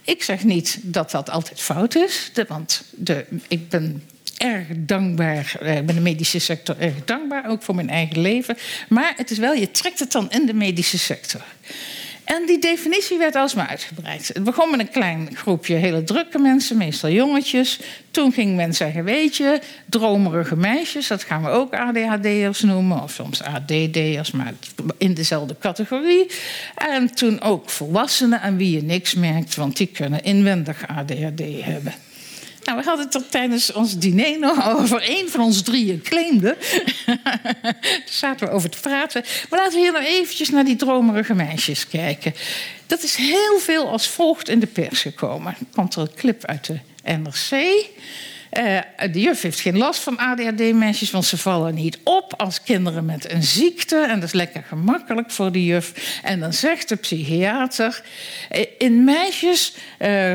[0.03, 4.03] Ik zeg niet dat dat altijd fout is, want de, ik ben
[4.39, 5.57] erg dankbaar.
[5.61, 8.57] Ik ben de medische sector erg dankbaar, ook voor mijn eigen leven.
[8.89, 11.41] Maar het is wel, je trekt het dan in de medische sector.
[12.23, 14.27] En die definitie werd alsmaar uitgebreid.
[14.27, 17.79] Het begon met een klein groepje hele drukke mensen, meestal jongetjes.
[18.11, 23.11] Toen ging men zeggen, weet je, dromerige meisjes, dat gaan we ook ADHD'ers noemen, of
[23.11, 24.53] soms ADD'ers, maar
[24.97, 26.25] in dezelfde categorie.
[26.75, 31.93] En toen ook volwassenen aan wie je niks merkt, want die kunnen inwendig ADHD hebben.
[32.63, 35.09] Nou, we hadden het er tijdens ons diner nog over.
[35.09, 36.57] Een van ons drieën claimde.
[37.61, 39.23] Daar zaten we over te praten.
[39.49, 42.33] Maar laten we hier nou eventjes naar die dromerige meisjes kijken.
[42.87, 45.55] Dat is heel veel als volgt in de pers gekomen.
[45.75, 47.87] Komt er een clip uit de NRC.
[48.57, 48.79] Uh,
[49.11, 53.31] de juf heeft geen last van ADHD-meisjes, want ze vallen niet op als kinderen met
[53.31, 53.97] een ziekte.
[53.97, 56.19] En dat is lekker gemakkelijk voor de juf.
[56.23, 58.01] En dan zegt de psychiater:
[58.77, 59.73] in meisjes.
[59.99, 60.33] Uh,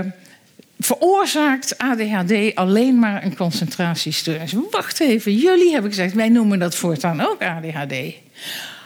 [0.85, 4.55] veroorzaakt ADHD alleen maar een concentratiestoornis.
[4.71, 7.95] Wacht even, jullie hebben gezegd, wij noemen dat voortaan ook ADHD.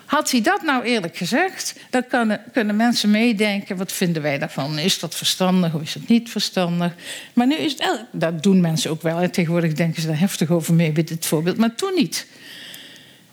[0.05, 4.79] Had hij dat nou eerlijk gezegd, dan kunnen, kunnen mensen meedenken: wat vinden wij daarvan?
[4.79, 6.93] Is dat verstandig of is het niet verstandig?
[7.33, 9.19] Maar nu is het, dat doen mensen ook wel.
[9.19, 12.27] En tegenwoordig denken ze daar heftig over mee bij dit voorbeeld, maar toen niet.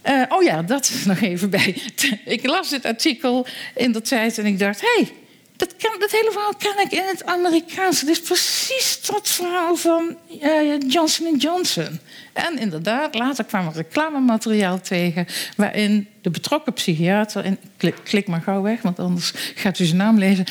[0.05, 1.81] Uh, oh ja, dat nog even bij.
[2.25, 3.45] Ik las dit artikel
[3.75, 5.11] in de tijd en ik dacht: hé, hey,
[5.57, 7.99] dat, dat hele verhaal ken ik in het Amerikaans.
[7.99, 11.99] Het is precies dat verhaal van uh, Johnson Johnson.
[12.33, 15.27] En inderdaad, later kwam er reclamemateriaal tegen...
[15.57, 17.43] waarin de betrokken psychiater...
[17.43, 17.59] en
[18.03, 20.45] klik, maar gauw weg, want anders gaat u zijn naam lezen...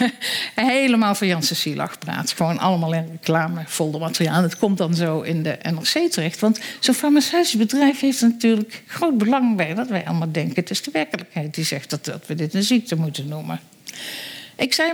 [0.54, 2.32] helemaal van Jan Cecilach praat.
[2.32, 4.42] Gewoon allemaal in reclame, foldermateriaal.
[4.42, 6.40] Het komt dan zo in de NRC terecht.
[6.40, 9.74] Want zo'n farmaceutisch bedrijf heeft natuurlijk groot belang bij...
[9.74, 11.90] dat wij allemaal denken, het is de werkelijkheid die zegt...
[11.90, 13.60] dat, dat we dit een ziekte moeten noemen.
[14.56, 14.92] Ik zei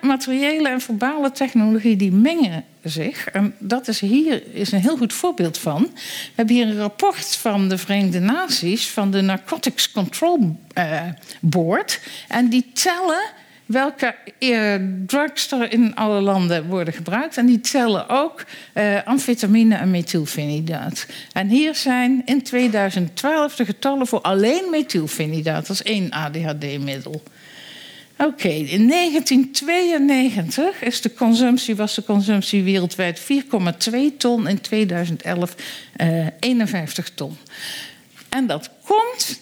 [0.00, 3.26] materiële en verbale technologie die mengen zich.
[3.26, 5.82] En dat is hier is een heel goed voorbeeld van.
[5.82, 11.02] We hebben hier een rapport van de Verenigde Naties, van de Narcotics Control uh,
[11.40, 12.00] Board.
[12.28, 13.32] En die tellen
[13.66, 14.74] welke uh,
[15.06, 17.36] drugs er in alle landen worden gebruikt.
[17.36, 21.06] En die tellen ook uh, amfetamine en methylfenidaat.
[21.32, 25.66] En hier zijn in 2012 de getallen voor alleen methylfenidaat.
[25.66, 27.22] Dat is één ADHD-middel.
[28.18, 33.26] Oké, in 1992 is de consumptie, was de consumptie wereldwijd 4,2
[34.18, 35.54] ton, in 2011
[35.96, 37.36] uh, 51 ton.
[38.28, 39.40] En dat komt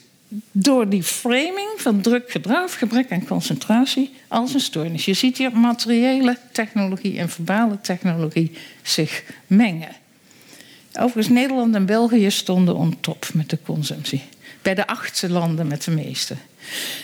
[0.53, 5.05] door die framing van druk gedrag, gebrek aan concentratie als een stoornis.
[5.05, 8.53] Je ziet hier materiële technologie en verbale technologie
[8.83, 9.93] zich mengen.
[10.93, 14.23] Overigens, Nederland en België stonden on top met de consumptie.
[14.63, 16.37] Bij de achtste landen met de meeste.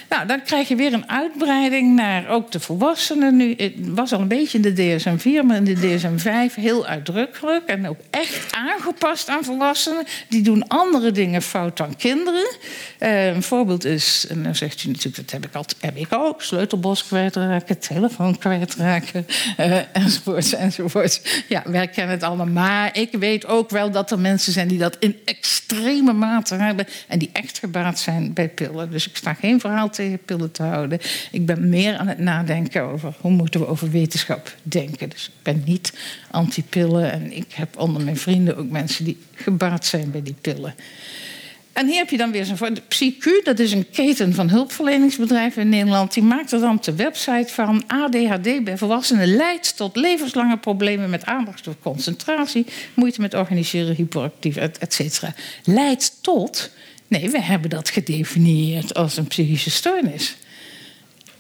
[0.09, 3.37] Nou, dan krijg je weer een uitbreiding naar ook de volwassenen.
[3.37, 7.67] Nu, het was al een beetje in de DSM-4, maar in de DSM-5 heel uitdrukkelijk.
[7.67, 10.05] En ook echt aangepast aan volwassenen.
[10.29, 12.57] Die doen andere dingen fout dan kinderen.
[13.01, 16.43] Uh, een voorbeeld is, en dan zegt je natuurlijk, dat heb ik, altijd, heb ook.
[16.43, 19.27] Sleutelbos kwijtraken, telefoon kwijtraken,
[19.61, 21.45] uh, enzovoort, enzovoort.
[21.49, 22.47] Ja, wij kennen het allemaal.
[22.47, 26.87] Maar ik weet ook wel dat er mensen zijn die dat in extreme mate hebben.
[27.07, 28.91] En die echt gebaat zijn bij pillen.
[28.91, 30.99] Dus ik sta geen geen verhaal tegen pillen te houden.
[31.31, 35.09] Ik ben meer aan het nadenken over hoe moeten we over wetenschap denken.
[35.09, 35.93] Dus ik ben niet
[36.31, 40.75] anti-pillen en ik heb onder mijn vrienden ook mensen die gebaat zijn bij die pillen.
[41.73, 42.75] En hier heb je dan weer zo'n...
[42.75, 46.15] De PsyQ, dat is een keten van hulpverleningsbedrijven in Nederland...
[46.15, 49.37] die maakt er dan de website van ADHD bij volwassenen...
[49.37, 52.67] leidt tot levenslange problemen met aandacht of concentratie...
[52.95, 55.35] moeite met organiseren, hyperactief, et cetera.
[55.65, 56.71] Leidt tot
[57.09, 60.37] Nee, we hebben dat gedefinieerd als een psychische stoornis.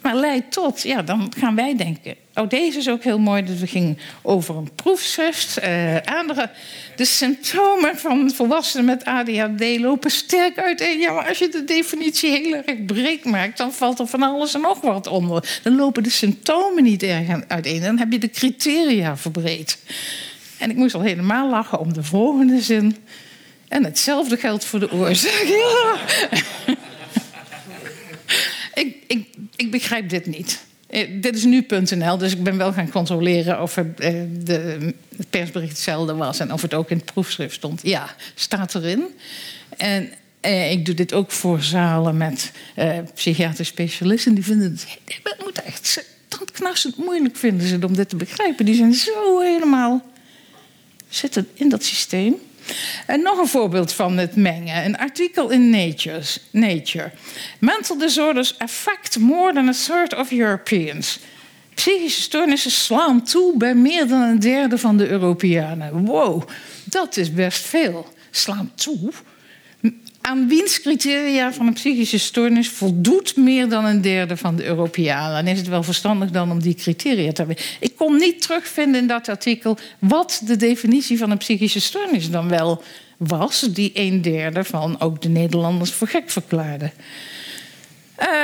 [0.02, 2.14] Maar leidt tot, ja, dan gaan wij denken.
[2.34, 3.44] Oh, deze is ook heel mooi.
[3.44, 5.58] Dus we gingen over een proefschrift.
[5.64, 6.50] Uh, andere,
[6.96, 10.98] de symptomen van volwassenen met ADHD lopen sterk uiteen.
[10.98, 14.54] Ja, maar als je de definitie heel erg breed maakt, dan valt er van alles
[14.54, 15.60] en nog wat onder.
[15.62, 17.82] Dan lopen de symptomen niet erg uiteen.
[17.82, 19.78] Dan heb je de criteria verbreed.
[20.58, 22.96] En ik moest al helemaal lachen om de volgende zin.
[23.68, 25.42] En hetzelfde geldt voor de oorzaak.
[28.74, 30.64] Ik, ik, ik begrijp dit niet.
[30.86, 34.12] Eh, dit is nu.nl, dus ik ben wel gaan controleren of het, eh,
[34.44, 37.80] de, het persbericht hetzelfde was en of het ook in het proefschrift stond.
[37.82, 39.06] Ja, staat erin.
[39.76, 44.34] En eh, ik doe dit ook voor zalen met eh, psychiatrische specialisten.
[44.34, 48.64] Die vinden het, het moet echt tandknarsend moeilijk vinden ze om dit te begrijpen.
[48.64, 50.06] Die zijn zo helemaal
[51.08, 52.34] zitten in dat systeem.
[53.06, 54.84] En nog een voorbeeld van het mengen.
[54.84, 57.10] Een artikel in Nature's, Nature.
[57.60, 61.18] Mental disorders affect more than a third of Europeans.
[61.74, 66.04] Psychische stoornissen slaan toe bij meer dan een derde van de Europeanen.
[66.04, 66.42] Wow,
[66.84, 68.06] dat is best veel.
[68.30, 69.12] Slaan toe?
[70.28, 75.36] Aan wiens criteria van een psychische stoornis voldoet meer dan een derde van de Europeanen.
[75.36, 77.64] En is het wel verstandig dan om die criteria te hebben?
[77.80, 82.48] Ik kon niet terugvinden in dat artikel wat de definitie van een psychische stoornis dan
[82.48, 82.82] wel
[83.16, 86.90] was, die een derde van ook de Nederlanders voor gek verklaarde.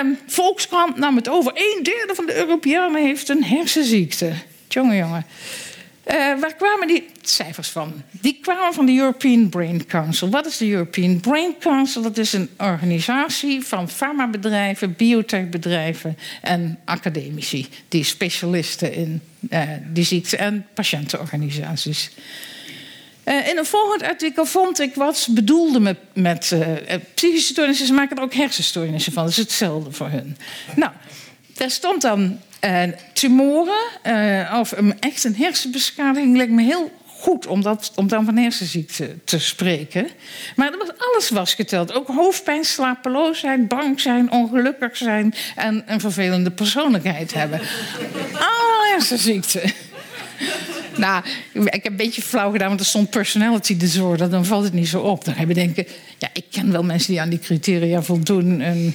[0.01, 1.53] Um, Volkskrant nam het over.
[1.55, 4.33] Een derde van de Europeanen heeft een hersenziekte.
[4.69, 5.27] Jongen, jongen.
[6.07, 8.03] Uh, waar kwamen die cijfers van?
[8.11, 10.31] Die kwamen van de European Brain Council.
[10.31, 12.03] Wat is de European Brain Council?
[12.03, 17.69] Dat is een organisatie van farmabedrijven, biotechbedrijven en academici.
[17.89, 22.11] Die specialisten in uh, die ziekte en patiëntenorganisaties.
[23.25, 26.57] Uh, in een volgend artikel vond ik wat ze bedoelden met, met
[27.15, 27.87] psychische stoornissen.
[27.87, 29.23] Ze maken er ook hersenstoornissen van.
[29.23, 30.37] Dat is hetzelfde voor hun.
[30.77, 30.93] Nou,
[31.55, 32.41] daar stond dan
[33.13, 36.91] tumoren uh, of een, echt een hersenbeschadiging lijkt me heel
[37.25, 40.09] goed om, dat, om dan van hersenziekte te spreken.
[40.57, 41.93] Maar was, alles was geteld.
[41.93, 47.61] Ook hoofdpijn, slapeloosheid, bang zijn, ongelukkig zijn en een vervelende persoonlijkheid hebben.
[48.33, 49.73] Alle hersenziekten.
[50.97, 54.31] Nou, ik heb een beetje flauw gedaan, want er stond personality disorder.
[54.31, 55.25] Dan valt het niet zo op.
[55.25, 55.87] Dan ga je denken,
[56.19, 58.61] ja, ik ken wel mensen die aan die criteria voldoen.
[58.61, 58.95] En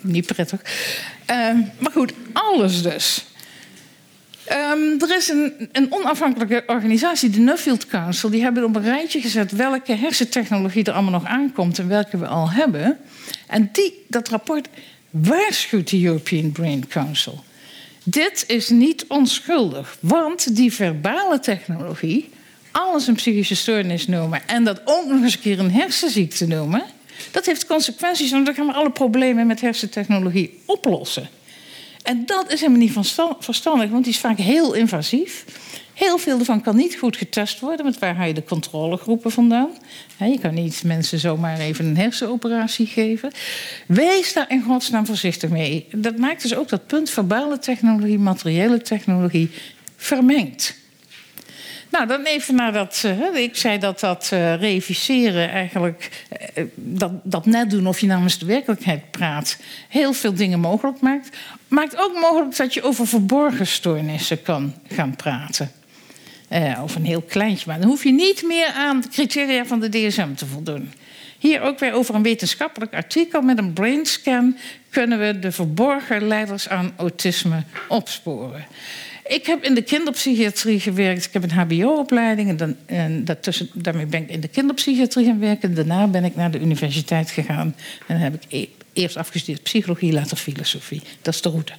[0.00, 0.62] niet prettig.
[1.26, 3.24] Ehm, maar goed, alles dus.
[4.44, 8.30] Ehm, er is een, een, onafhankelijke organisatie, de Nuffield Council.
[8.30, 12.26] Die hebben op een rijtje gezet welke hersentechnologie er allemaal nog aankomt en welke we
[12.26, 12.98] al hebben.
[13.46, 14.68] En die, dat rapport
[15.10, 17.44] waarschuwt de European Brain Council.
[18.10, 22.30] Dit is niet onschuldig, want die verbale technologie,
[22.70, 26.82] alles een psychische stoornis noemen en dat ook nog eens een keer een hersenziekte noemen,
[27.30, 31.28] dat heeft consequenties, want dan gaan we alle problemen met hersentechnologie oplossen.
[32.02, 32.98] En dat is helemaal niet
[33.38, 35.44] verstandig, want die is vaak heel invasief.
[35.98, 39.70] Heel veel ervan kan niet goed getest worden, want waar haal je de controlegroepen vandaan?
[40.18, 43.32] Je kan niet mensen zomaar even een hersenoperatie geven.
[43.86, 45.86] Wees daar in godsnaam voorzichtig mee.
[45.92, 49.50] Dat maakt dus ook dat punt verbale technologie, materiële technologie
[49.96, 50.76] vermengt.
[51.90, 53.02] Nou, dan even naar dat.
[53.06, 56.26] Uh, ik zei dat dat uh, reviseren eigenlijk.
[56.54, 59.58] Uh, dat, dat net doen of je namens de werkelijkheid praat.
[59.88, 61.36] heel veel dingen mogelijk maakt.
[61.68, 65.77] Maakt ook mogelijk dat je over verborgen stoornissen kan gaan praten.
[66.82, 69.88] Of een heel kleintje, maar dan hoef je niet meer aan de criteria van de
[69.88, 70.92] DSM te voldoen.
[71.38, 74.56] Hier ook weer over een wetenschappelijk artikel met een brainscan
[74.90, 78.66] kunnen we de verborgen leiders aan autisme opsporen.
[79.26, 81.24] Ik heb in de kinderpsychiatrie gewerkt.
[81.24, 83.24] Ik heb een HBO-opleiding en, dan, en
[83.74, 85.74] daarmee ben ik in de kinderpsychiatrie gaan werken.
[85.74, 87.74] Daarna ben ik naar de universiteit gegaan
[88.06, 88.68] en heb ik e-,
[88.98, 91.02] eerst afgestudeerd psychologie, later filosofie.
[91.22, 91.72] Dat is de route.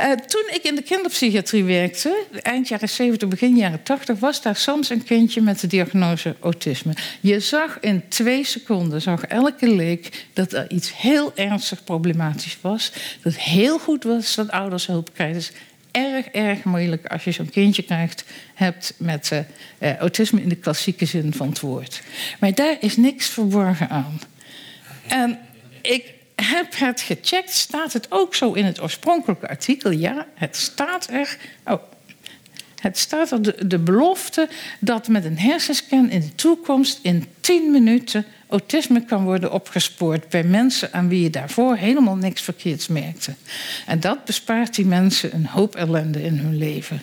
[0.00, 4.56] Uh, toen ik in de kinderpsychiatrie werkte, eind jaren 70, begin jaren 80, was daar
[4.56, 6.94] soms een kindje met de diagnose autisme.
[7.20, 12.92] Je zag in twee seconden, zag elke leek dat er iets heel ernstig problematisch was.
[13.22, 15.36] Dat heel goed was dat ouders hulp krijgen.
[15.36, 15.52] Dus
[15.90, 19.30] erg, erg moeilijk als je zo'n kindje krijgt, hebt met
[19.78, 22.02] uh, autisme in de klassieke zin van het woord.
[22.40, 24.20] Maar daar is niks verborgen aan.
[25.06, 25.38] En
[25.82, 27.52] ik heb het gecheckt.
[27.52, 29.90] Staat het ook zo in het oorspronkelijke artikel?
[29.90, 31.36] Ja, het staat er.
[31.64, 31.82] Oh,
[32.80, 34.48] het staat er de, belofte
[34.80, 40.44] dat met een hersenscan in de toekomst in 10 minuten autisme kan worden opgespoord bij
[40.44, 43.34] mensen aan wie je daarvoor helemaal niks verkeerds merkte.
[43.86, 47.02] En dat bespaart die mensen een hoop ellende in hun leven.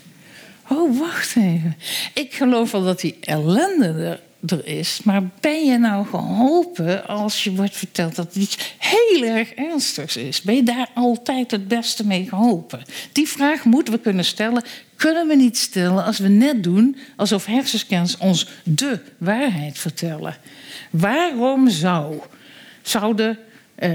[0.69, 1.75] Oh, wacht even.
[2.13, 7.43] Ik geloof wel dat die ellende er, er is, maar ben je nou geholpen als
[7.43, 10.41] je wordt verteld dat het iets heel erg ernstigs is?
[10.41, 12.81] Ben je daar altijd het beste mee geholpen?
[13.11, 14.63] Die vraag moeten we kunnen stellen.
[14.95, 20.37] Kunnen we niet stellen als we net doen alsof hersenscans ons de waarheid vertellen?
[20.89, 22.21] Waarom zou,
[22.81, 23.37] zouden
[23.75, 23.91] eh,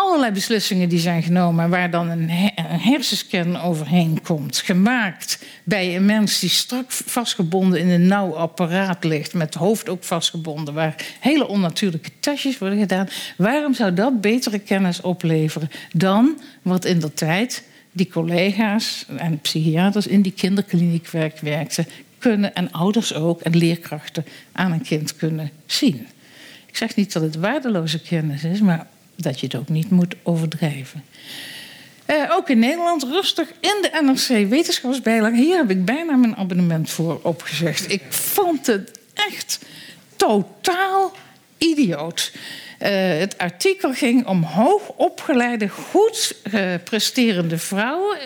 [0.00, 2.28] allerlei beslissingen die zijn genomen, waar dan een,
[2.60, 9.34] hersenscan overheen komt, gemaakt bij een mens die strak vastgebonden in een nauw apparaat ligt,
[9.34, 14.58] met het hoofd ook vastgebonden, waar hele onnatuurlijke testjes worden gedaan, waarom zou dat betere
[14.58, 21.08] kennis opleveren dan wat in de tijd die collega's en psychiaters in die kinderkliniek
[21.40, 21.86] werkten,
[22.18, 26.06] kunnen en ouders ook en leerkrachten aan een kind kunnen zien.
[26.66, 28.86] Ik zeg niet dat het waardeloze kennis is, maar
[29.16, 31.04] dat je het ook niet moet overdrijven.
[32.10, 35.36] Uh, ook in Nederland rustig in de NRC wetenschapsbijlage.
[35.36, 37.92] Hier heb ik bijna mijn abonnement voor opgezegd.
[37.92, 39.58] Ik vond het echt
[40.16, 41.12] totaal
[41.58, 42.32] idioot.
[42.82, 42.88] Uh,
[43.18, 48.18] het artikel ging om hoogopgeleide, goed uh, presterende vrouwen.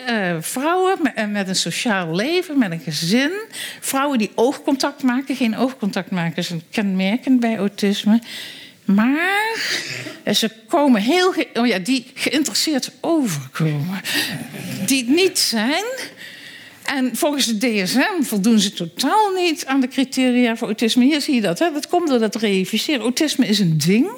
[0.43, 3.31] Vrouwen met, met, een sociaal leven, met een gezin.
[3.79, 5.35] Vrouwen die oogcontact maken.
[5.35, 8.21] Geen oogcontact maken is een kenmerkend bij autisme.
[8.93, 9.59] Maar
[10.33, 11.33] ze komen heel...
[11.53, 14.01] Oh ja, die geïnteresseerd overkomen.
[14.85, 15.83] Die het niet zijn...
[16.85, 21.03] En volgens de DSM voldoen ze totaal niet aan de criteria voor autisme.
[21.03, 21.59] Hier zie je dat.
[21.59, 21.71] Hè?
[21.71, 23.01] Dat komt door dat reïnvesteren.
[23.01, 24.09] Autisme is een ding.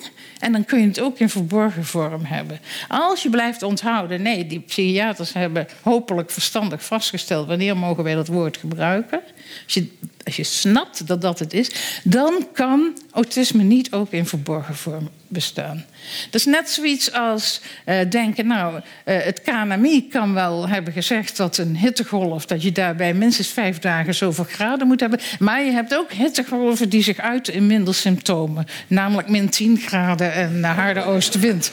[0.43, 2.59] En dan kun je het ook in verborgen vorm hebben.
[2.87, 8.27] Als je blijft onthouden, nee, die psychiaters hebben hopelijk verstandig vastgesteld wanneer mogen wij dat
[8.27, 9.21] woord gebruiken.
[9.63, 9.87] Als je,
[10.23, 15.09] als je snapt dat dat het is, dan kan autisme niet ook in verborgen vorm
[15.33, 15.85] bestaan.
[16.29, 21.37] Dat is net zoiets als uh, denken, nou, uh, het KNMI kan wel hebben gezegd
[21.37, 25.19] dat een hittegolf, dat je daarbij minstens vijf dagen zoveel graden moet hebben.
[25.39, 28.65] Maar je hebt ook hittegolven die zich uiten in minder symptomen.
[28.87, 31.71] Namelijk min 10 graden en harde oostenwind.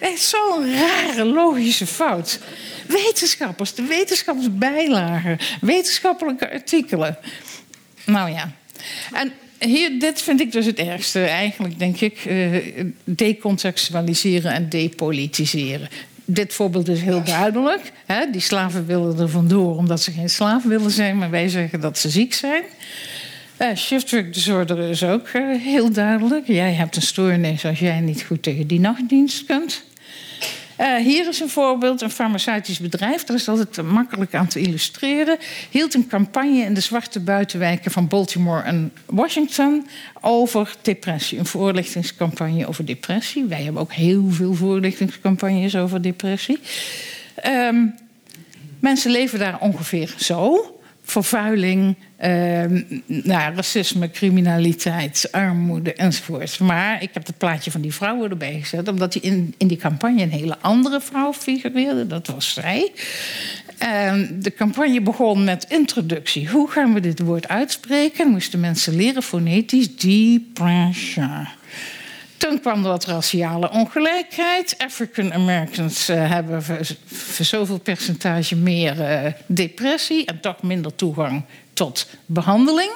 [0.00, 2.38] Is zo'n rare logische fout.
[2.86, 7.18] Wetenschappers, de wetenschapsbijlagen, wetenschappelijke artikelen.
[8.04, 8.52] Nou ja.
[9.12, 12.24] En hier, dit vind ik dus het ergste eigenlijk, denk ik.
[12.24, 12.56] Uh,
[13.04, 15.88] decontextualiseren en depolitiseren.
[16.24, 17.92] dit voorbeeld is heel duidelijk.
[18.06, 18.30] Hè?
[18.30, 21.98] Die slaven willen er vandoor omdat ze geen slaaf willen zijn, maar wij zeggen dat
[21.98, 22.62] ze ziek zijn.
[23.60, 26.46] Uh, shift disorder is ook uh, heel duidelijk.
[26.46, 29.82] Jij hebt een stoornis als jij niet goed tegen die nachtdienst kunt.
[30.80, 32.00] Uh, hier is een voorbeeld.
[32.00, 35.38] Een farmaceutisch bedrijf, daar is altijd makkelijk aan te illustreren,
[35.70, 39.86] hield een campagne in de zwarte buitenwijken van Baltimore en Washington
[40.20, 41.38] over depressie.
[41.38, 43.44] Een voorlichtingscampagne over depressie.
[43.44, 46.58] Wij hebben ook heel veel voorlichtingscampagnes over depressie.
[47.46, 47.94] Um,
[48.78, 50.79] mensen leven daar ongeveer zo
[51.10, 52.64] vervuiling, eh,
[53.06, 56.60] nou, racisme, criminaliteit, armoede enzovoort.
[56.60, 59.76] Maar ik heb het plaatje van die vrouw erbij gezet, omdat die in, in die
[59.76, 62.06] campagne een hele andere vrouw figureerde.
[62.06, 62.92] Dat was zij.
[63.78, 66.48] En de campagne begon met introductie.
[66.48, 68.28] Hoe gaan we dit woord uitspreken?
[68.28, 71.48] Moesten mensen leren fonetisch depression.
[72.40, 74.74] Toen kwam wat raciale ongelijkheid.
[74.78, 82.06] African Americans uh, hebben voor zoveel percentage meer uh, depressie en toch minder toegang tot
[82.26, 82.90] behandeling.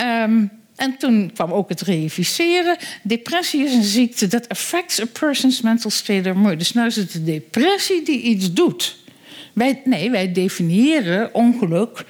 [0.00, 2.76] Um, en toen kwam ook het reificeren.
[3.02, 6.58] Depressie is een ziekte that affects a person's mental state or mood.
[6.58, 8.96] Dus nou is het de depressie die iets doet.
[9.52, 12.04] Wij, nee, wij definiëren ongeluk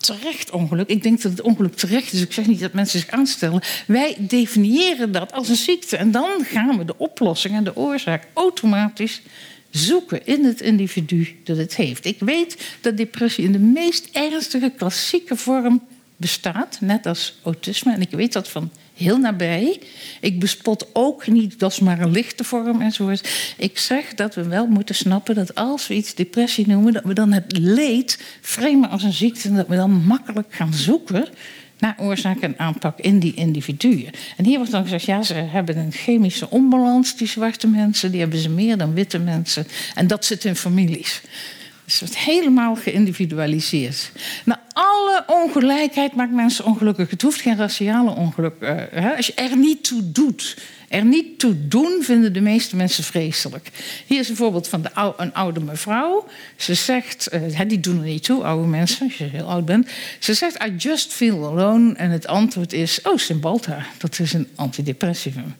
[0.00, 0.88] terecht ongeluk.
[0.88, 2.22] Ik denk dat het ongeluk terecht is.
[2.22, 3.62] Ik zeg niet dat mensen zich aanstellen.
[3.86, 5.96] Wij definiëren dat als een ziekte.
[5.96, 9.22] En dan gaan we de oplossing en de oorzaak automatisch
[9.70, 12.04] zoeken in het individu dat het heeft.
[12.04, 15.82] Ik weet dat depressie in de meest ernstige klassieke vorm
[16.16, 17.92] bestaat, net als autisme.
[17.92, 18.70] En ik weet dat van
[19.00, 19.80] heel nabij.
[20.20, 23.54] Ik bespot ook niet, dat is maar een lichte vorm enzovoort.
[23.56, 27.14] Ik zeg dat we wel moeten snappen dat als we iets depressie noemen, dat we
[27.14, 31.28] dan het leed framen als een ziekte en dat we dan makkelijk gaan zoeken
[31.78, 34.10] naar oorzaak en aanpak in die individuen.
[34.36, 38.20] En hier wordt dan gezegd, ja, ze hebben een chemische onbalans, die zwarte mensen, die
[38.20, 39.66] hebben ze meer dan witte mensen.
[39.94, 41.22] En dat zit in families.
[41.90, 44.12] Dus het helemaal geïndividualiseerd.
[44.44, 47.10] Nou, alle ongelijkheid maakt mensen ongelukkig.
[47.10, 48.54] Het hoeft geen raciale ongeluk.
[48.60, 50.56] Uh, als je er niet toe doet.
[50.88, 53.70] Er niet toe doen vinden de meeste mensen vreselijk.
[54.06, 56.26] Hier is een voorbeeld van de een oude mevrouw.
[56.56, 59.88] Ze zegt, uh, die doen er niet toe, oude mensen, als je heel oud bent.
[60.18, 61.94] Ze zegt, I just feel alone.
[61.94, 65.54] En het antwoord is, oh, Cymbalta, dat is een antidepressivum.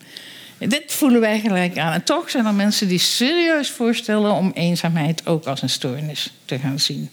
[0.67, 1.93] Dit voelen wij gelijk aan.
[1.93, 6.59] En toch zijn er mensen die serieus voorstellen om eenzaamheid ook als een stoornis te
[6.59, 7.09] gaan zien.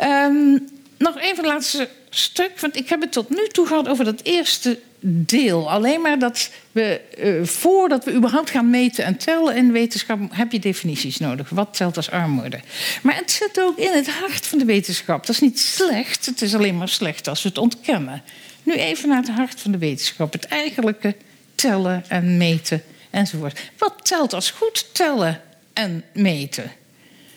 [0.00, 4.04] Um, nog even het laatste stuk, want ik heb het tot nu toe gehad over
[4.04, 5.70] dat eerste deel.
[5.70, 10.52] Alleen maar dat we, uh, voordat we überhaupt gaan meten en tellen in wetenschap, heb
[10.52, 11.48] je definities nodig.
[11.48, 12.60] Wat telt als armoede?
[13.02, 15.26] Maar het zit ook in het hart van de wetenschap.
[15.26, 18.22] Dat is niet slecht, het is alleen maar slecht als we het ontkennen.
[18.62, 20.32] Nu even naar het hart van de wetenschap.
[20.32, 21.16] Het eigenlijke
[21.58, 23.70] tellen en meten enzovoort.
[23.78, 25.40] Wat telt als goed tellen
[25.72, 26.72] en meten?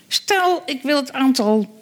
[0.08, 1.82] Stel, ik wil het aantal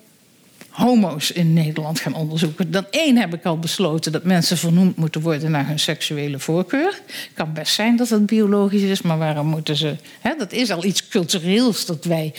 [0.70, 2.72] homo's in Nederland gaan onderzoeken.
[2.72, 7.02] Dan één heb ik al besloten dat mensen vernoemd moeten worden naar hun seksuele voorkeur.
[7.34, 9.96] Kan best zijn dat het biologisch is, maar waarom moeten ze.
[10.20, 12.34] Hè, dat is al iets cultureels dat wij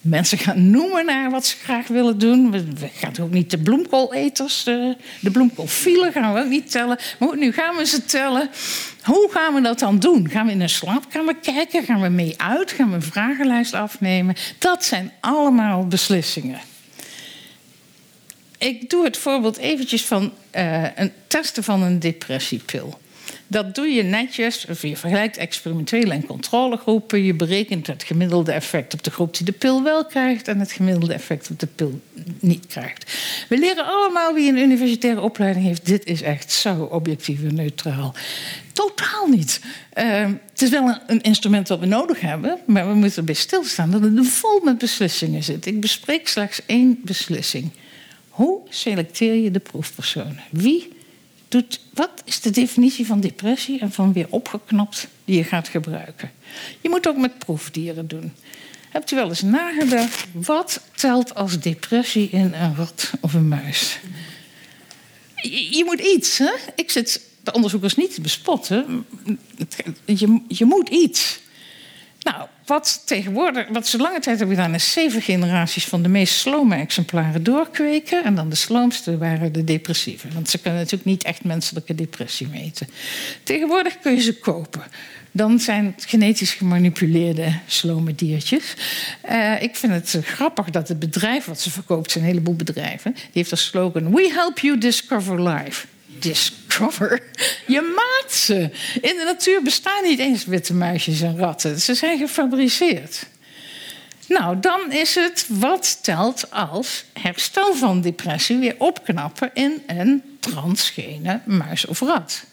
[0.00, 2.50] mensen gaan noemen naar wat ze graag willen doen.
[2.50, 6.98] We, gaan ook niet de bloemkooleters, de, de bloemkoolfielen gaan we ook niet tellen.
[7.18, 8.50] Maar nu gaan we ze tellen.
[9.04, 10.28] Hoe gaan we dat dan doen?
[10.30, 11.84] Gaan we in een slaapkamer kijken?
[11.84, 12.72] Gaan we mee uit?
[12.72, 14.34] Gaan we een vragenlijst afnemen?
[14.58, 16.60] Dat zijn allemaal beslissingen.
[18.58, 22.98] Ik doe het voorbeeld eventjes van uh, een testen van een depressiepil.
[23.54, 27.22] Dat doe je netjes, je vergelijkt experimentele en controlegroepen.
[27.22, 30.72] Je berekent het gemiddelde effect op de groep die de pil wel krijgt en het
[30.72, 32.00] gemiddelde effect op de pil
[32.40, 33.12] niet krijgt.
[33.48, 35.86] We leren allemaal wie een universitaire opleiding heeft.
[35.86, 38.14] Dit is echt zo objectief en neutraal.
[38.72, 39.60] Totaal niet.
[39.98, 43.34] Uh, het is wel een, een, instrument dat we nodig hebben, maar we moeten erbij
[43.34, 45.66] stilstaan dat het vol met beslissingen zit.
[45.66, 47.70] Ik bespreek slechts één beslissing.
[48.28, 50.42] Hoe selecteer je de proefpersonen?
[50.50, 50.93] Wie
[51.92, 56.30] wat is de definitie van depressie en van weer opgeknapt die je gaat gebruiken?
[56.80, 58.32] Je moet ook met proefdieren doen.
[58.88, 63.98] Hebt u wel eens nagedacht, wat telt als depressie in een rat of een muis?
[65.36, 66.50] Je, je moet iets, hè?
[66.74, 69.06] Ik zit de onderzoekers niet te bespotten.
[70.04, 71.38] Je, je moet iets.
[72.20, 76.34] Nou, wat tegenwoordig, wat ze lange tijd hebben gedaan, is zeven generaties van de meest
[76.34, 78.24] slome exemplaren doorkweken.
[78.24, 80.28] En dan de sloomste waren de depressieve.
[80.32, 82.88] Want ze kunnen natuurlijk niet echt menselijke depressie meten.
[83.42, 84.82] Tegenwoordig kun je ze kopen.
[85.30, 88.76] Dan zijn het genetisch gemanipuleerde slome diertjes.
[89.30, 93.12] Uh, ik vind het grappig dat het bedrijf wat ze verkoopt, zijn een heleboel bedrijven,
[93.12, 95.86] die heeft als slogan: We help you discover life.
[96.18, 97.22] Discover.
[97.66, 98.70] Je maakt ze.
[98.94, 101.80] In de natuur bestaan niet eens witte muisjes en ratten.
[101.80, 103.26] Ze zijn gefabriceerd.
[104.28, 111.40] Nou, dan is het wat telt als herstel van depressie weer opknappen in een transgene
[111.44, 112.44] muis of rat.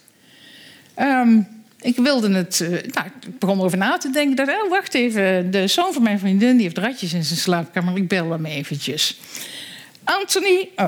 [0.93, 1.39] Ehm,
[1.81, 2.59] ik wilde het.
[2.59, 4.35] Uh, nou, ik begon erover na te denken.
[4.35, 5.51] Dat, oh, wacht even.
[5.51, 7.97] De zoon van mijn vriendin die heeft ratjes in zijn slaapkamer.
[7.97, 9.19] Ik bel hem eventjes.
[10.19, 10.87] Anthony, oh,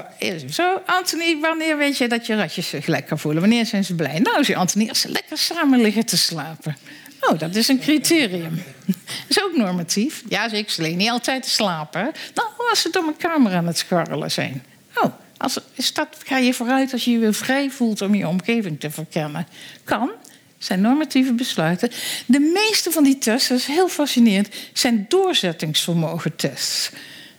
[0.50, 0.82] zo.
[0.86, 3.42] Anthony, wanneer weet je dat je ratjes zich lekker voelen?
[3.42, 4.20] Wanneer zijn ze blij?
[4.20, 6.78] Nou, zei Anthony, als ze lekker samen liggen te slapen.
[7.20, 8.64] Oh, dat is een criterium.
[8.86, 8.96] Dat
[9.30, 10.24] is ook normatief.
[10.28, 10.50] Ja.
[10.50, 12.12] Ze liggen niet altijd te slapen.
[12.34, 14.64] Nou, als ze door mijn kamer aan het scharrelen zijn.
[14.96, 18.80] Oh, als, is dat, ga je vooruit als je je vrij voelt om je omgeving
[18.80, 19.48] te verkennen?
[19.84, 20.12] Kan.
[20.58, 21.92] zijn normatieve besluiten.
[22.26, 26.92] De meeste van die tests, dat is heel fascinerend, zijn doorzettingsvermogen tests.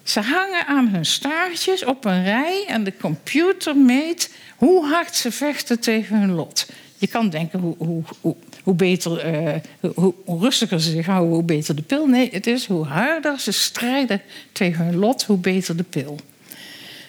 [0.04, 5.32] Ze hangen aan hun staartjes op een rij en de computer meet hoe hard ze
[5.32, 6.66] vechten tegen hun lot.
[6.98, 9.62] Je kan denken hoe, hoe, hoe, beter,
[9.94, 12.06] hoe, hoe, rustiger ze zich houden, hoe beter de pil.
[12.06, 16.18] Nee, het is hoe harder ze strijden tegen hun lot, hoe beter de pil.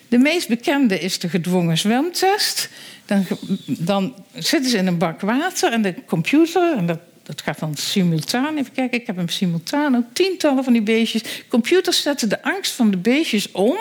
[0.08, 2.70] De meest bekende is de gedwongen zwemtest.
[3.06, 3.26] Dan,
[3.66, 7.76] dan zitten ze in een bak water en de computer, en dat dat gaat dan
[7.76, 8.58] simultaan.
[8.58, 9.96] Even kijken, ik heb hem simultaan.
[9.96, 11.44] Ook tientallen van die beestjes.
[11.48, 13.78] Computers zetten de angst van de beestjes om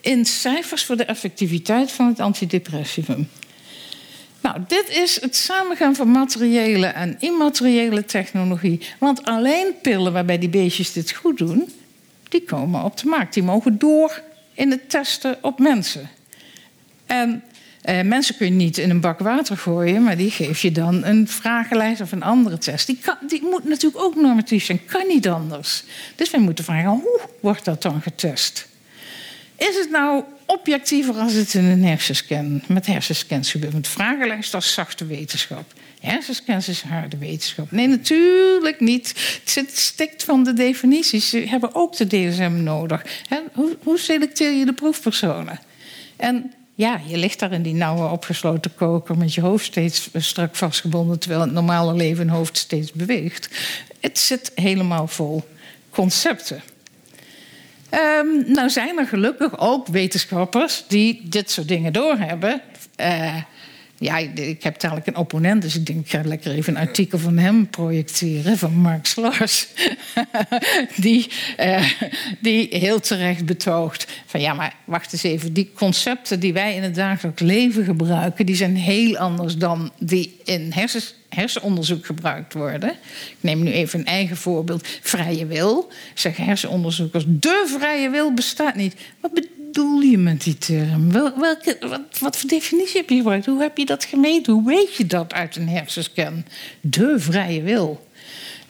[0.00, 3.28] in cijfers voor de effectiviteit van het antidepressivum.
[4.40, 8.80] Nou, dit is het samengaan van materiële en immateriële technologie.
[8.98, 11.72] Want alleen pillen waarbij die beestjes dit goed doen,
[12.28, 13.34] die komen op de markt.
[13.34, 14.22] Die mogen door
[14.54, 16.10] in het testen op mensen.
[17.06, 17.42] En
[17.84, 21.04] uh, mensen kun je niet in een bak water gooien, maar die geef je dan
[21.04, 22.86] een vragenlijst of een andere test.
[22.86, 25.84] Die, die moet natuurlijk ook normatief zijn, kan niet anders.
[26.14, 28.68] Dus wij moeten vragen, hoe wordt dat dan getest?
[29.56, 33.72] Is het nou objectiever als het in een hersenscan, met hersenscans gebeurt?
[33.72, 35.72] Met vragenlijst als zachte wetenschap.
[36.00, 37.70] Hersenscans is harde wetenschap.
[37.70, 39.40] Nee, natuurlijk niet.
[39.54, 41.28] Het stikt van de definities.
[41.28, 43.22] Ze hebben ook de DSM nodig.
[43.52, 45.60] Hoe, hoe selecteer je de proefpersonen?
[46.16, 50.56] En ja, je ligt daar in die nauwe opgesloten koker met je hoofd steeds strak
[50.56, 53.48] vastgebonden, terwijl het normale leven hoofd steeds beweegt.
[54.00, 55.42] Het zit helemaal vol
[55.90, 56.62] concepten.
[57.90, 62.60] Um, nou zijn er gelukkig ook wetenschappers die dit soort dingen doorhebben.
[63.00, 63.36] Uh,
[63.98, 67.18] ja, ik heb dadelijk een opponent, dus ik denk, ik ga lekker even een artikel
[67.18, 69.66] van hem projecteren, van Mark Slars.
[70.96, 71.30] die,
[71.60, 71.90] uh,
[72.40, 76.82] die heel terecht betoogt van ja, maar wacht eens even, die concepten die wij in
[76.82, 82.90] het dagelijks leven gebruiken, die zijn heel anders dan die in hersens, hersenonderzoek gebruikt worden.
[82.90, 84.88] Ik neem nu even een eigen voorbeeld.
[85.02, 85.92] Vrije wil.
[86.14, 88.94] Zeggen hersenonderzoekers, de vrije wil bestaat niet.
[89.20, 91.12] Wat bedoel je met die term?
[91.12, 93.46] welke, wat, wat voor definitie heb je gebruikt?
[93.46, 94.52] Hoe heb je dat gemeten?
[94.52, 96.44] Hoe weet je dat uit een hersenscan?
[96.80, 98.03] De vrije wil.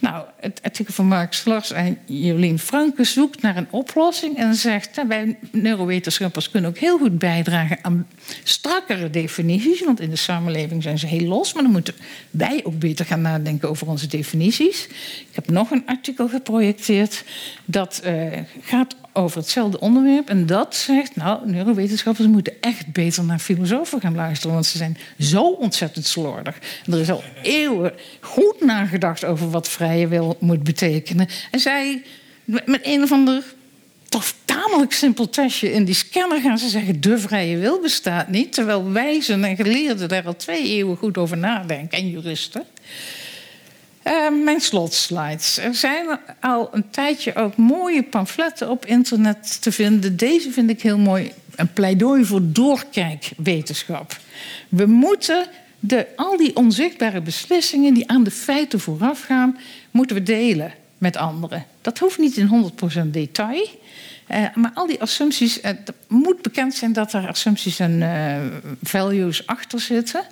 [0.05, 4.97] Nou, het artikel van Mark Slars en Jolien Franke zoekt naar een oplossing en zegt:
[4.97, 8.07] nou, wij neurowetenschappers kunnen ook heel goed bijdragen aan
[8.43, 11.95] strakkere definities, want in de samenleving zijn ze heel los, maar dan moeten
[12.31, 14.87] wij ook beter gaan nadenken over onze definities.
[15.31, 17.25] Ik heb nog een artikel geprojecteerd
[17.65, 20.29] dat uh, gaat over hetzelfde onderwerp.
[20.29, 24.55] En dat zegt, nou, neurowetenschappers moeten echt beter naar filosofen gaan luisteren.
[24.55, 26.59] Want ze zijn zo ontzettend slordig.
[26.87, 31.29] Er is al eeuwen goed nagedacht over wat vrije wil moet betekenen.
[31.51, 32.03] En zij,
[32.45, 33.43] met een of ander
[34.09, 38.53] toch tamelijk simpel testje in die scanner gaan ze zeggen: de vrije wil bestaat niet.
[38.53, 42.65] Terwijl wijzen en geleerden daar al twee eeuwen goed over nadenken en juristen.
[44.05, 45.59] Uh, mijn slotslides.
[45.59, 50.17] Er zijn al een tijdje ook mooie pamfletten op internet te vinden.
[50.17, 51.33] Deze vind ik heel mooi.
[51.55, 54.17] Een pleidooi voor doorkijkwetenschap.
[54.69, 55.47] We moeten
[55.81, 59.59] de, al die onzichtbare beslissingen die aan de feiten voorafgaan,
[59.91, 61.65] moeten we delen met anderen.
[61.81, 62.73] Dat hoeft niet in
[63.05, 63.69] 100% detail.
[64.31, 68.03] Uh, maar al die assumpties, het moet bekend zijn dat er assumpties en
[68.83, 70.25] values achter zitten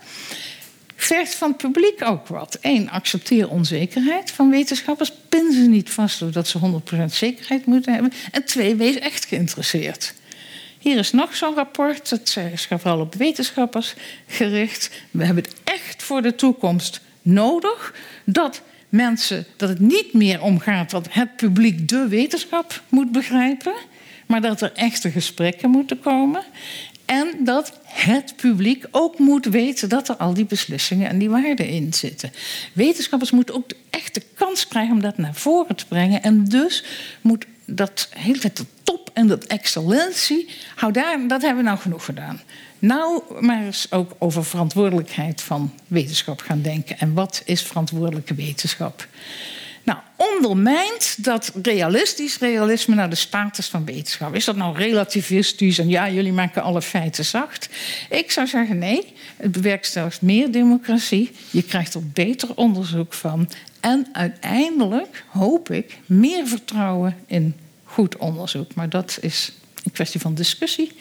[1.02, 2.58] vergt van het publiek ook wat.
[2.60, 5.12] Eén, accepteer onzekerheid van wetenschappers.
[5.28, 8.12] Pin ze niet vast doordat ze 100% zekerheid moeten hebben.
[8.30, 10.14] En twee, wees echt geïnteresseerd.
[10.78, 12.10] Hier is nog zo'n rapport.
[12.10, 13.94] Het is vooral op wetenschappers
[14.26, 14.90] gericht.
[15.10, 17.94] We hebben het echt voor de toekomst nodig
[18.24, 23.74] dat mensen dat het niet meer omgaat dat het publiek de wetenschap moet begrijpen,
[24.26, 26.44] maar dat er echte gesprekken moeten komen.
[27.04, 31.68] En dat het publiek ook moet weten dat er al die beslissingen en die waarden
[31.68, 32.32] in zitten.
[32.72, 36.22] Wetenschappers moeten ook echt de kans krijgen om dat naar voren te brengen.
[36.22, 36.84] En dus
[37.20, 41.80] moet dat hele tijd de top en dat excellentie, hou daar, dat hebben we nou
[41.80, 42.40] genoeg gedaan.
[42.78, 46.98] Nou, maar eens ook over verantwoordelijkheid van wetenschap gaan denken.
[46.98, 49.06] En wat is verantwoordelijke wetenschap?
[49.84, 54.34] Nou, ondermijnt dat realistisch realisme naar de status van wetenschap.
[54.34, 57.68] Is dat nou relativistisch en ja, jullie maken alle feiten zacht?
[58.10, 61.30] Ik zou zeggen nee, het bewerkstelligt meer democratie.
[61.50, 63.50] Je krijgt er beter onderzoek van.
[63.80, 67.54] En uiteindelijk hoop ik meer vertrouwen in
[67.84, 68.74] goed onderzoek.
[68.74, 69.52] Maar dat is
[69.84, 70.92] een kwestie van discussie.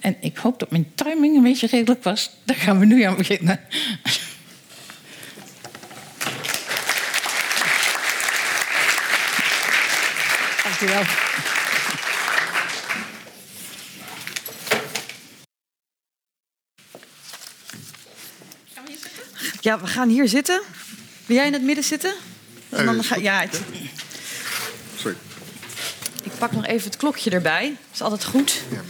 [0.00, 2.30] En ik hoop dat mijn timing een beetje redelijk was.
[2.44, 3.60] Daar gaan we nu aan beginnen.
[10.80, 11.04] Dankjewel.
[19.60, 20.62] Ja, we gaan hier zitten.
[21.26, 22.14] Wil jij in het midden zitten?
[22.68, 23.60] En dan ga, ja, het-
[24.96, 25.16] Sorry.
[26.22, 27.68] ik pak nog even het klokje erbij.
[27.68, 28.60] Dat is altijd goed.
[28.70, 28.80] Ja,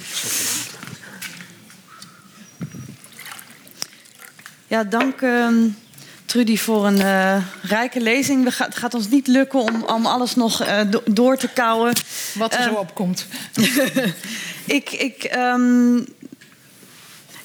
[4.66, 5.68] Ja, dank ehm,
[6.30, 8.44] Trudy voor een eh, rijke lezing.
[8.44, 11.48] We ga- het gaat ons niet lukken om, om alles nog eh, do- door te
[11.48, 11.92] kouwen.
[12.34, 13.26] Wat er Eh, zo opkomt.
[14.64, 15.96] ik, ik, ehm,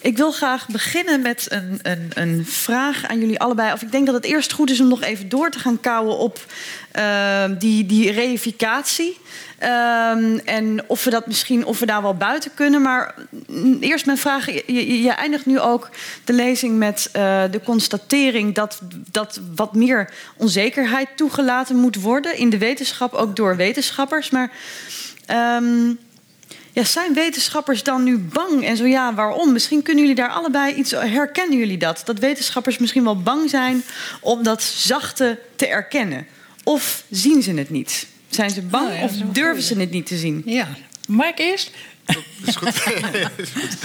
[0.02, 3.74] ik wil graag beginnen met een, een, een vraag aan jullie allebei.
[3.74, 6.18] Of ik denk dat het eerst goed is om nog even door te gaan kouwen
[6.18, 6.46] op
[7.58, 9.18] die, die reificatie.
[9.58, 12.82] Ehm, en of we dat misschien of we daar wel buiten kunnen.
[12.82, 13.16] Maar
[13.48, 14.46] mm, eerst mijn vraag.
[14.46, 15.90] Je, je- eindigt nu ook
[16.24, 18.82] de lezing met eh, de constatering dat,
[19.12, 24.30] dat wat meer onzekerheid toegelaten moet worden in de wetenschap, ook door wetenschappers.
[24.30, 24.52] Maar
[25.26, 25.88] ehm,
[26.72, 28.66] ja, zijn wetenschappers dan nu bang?
[28.66, 29.52] En zo ja, waarom?
[29.52, 30.92] Misschien kunnen jullie daar allebei iets.
[30.92, 32.02] Herkennen jullie dat?
[32.06, 33.84] Dat wetenschappers misschien wel bang zijn
[34.22, 36.28] om dat zachte te erkennen?
[36.64, 38.08] Of zien ze het niet?
[38.36, 40.42] Zijn ze bang Oh ja, of durven ze het niet te zien?
[40.46, 40.68] Ja.
[41.08, 41.72] Mag ik eerst?
[42.06, 42.68] Dat is goed.
[43.36, 43.78] Is goed.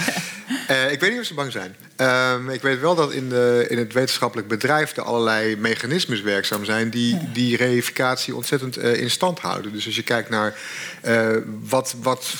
[0.67, 1.75] Eh, ik weet niet of ze bang zijn.
[1.95, 6.65] Ehm, ik weet wel dat in, de, in het wetenschappelijk bedrijf er allerlei mechanismes werkzaam
[6.65, 9.71] zijn die die reificatie ontzettend eh, in stand houden.
[9.71, 10.55] Dus als je kijkt naar
[11.01, 11.29] eh,
[11.63, 12.33] wat, wat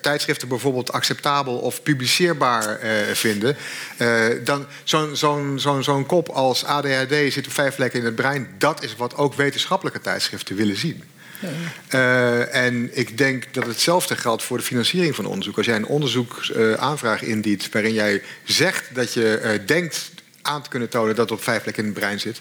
[0.00, 3.56] tijdschriften bijvoorbeeld acceptabel of publiceerbaar eh, vinden,
[3.96, 8.14] eh, dan zo'n zo'n zo'n zo'n kop als ADHD zit op vijf plekken in het
[8.14, 11.02] brein, dat is wat ook wetenschappelijke tijdschriften willen zien.
[11.88, 15.56] Eh, en ik denk dat hetzelfde geldt voor de financiering van onderzoek.
[15.56, 20.10] Als jij een onderzoeksaanvraag indient waarin jij zegt dat je eh, denkt
[20.42, 22.40] aan te kunnen tonen dat het op vijf plekken in het brein zit.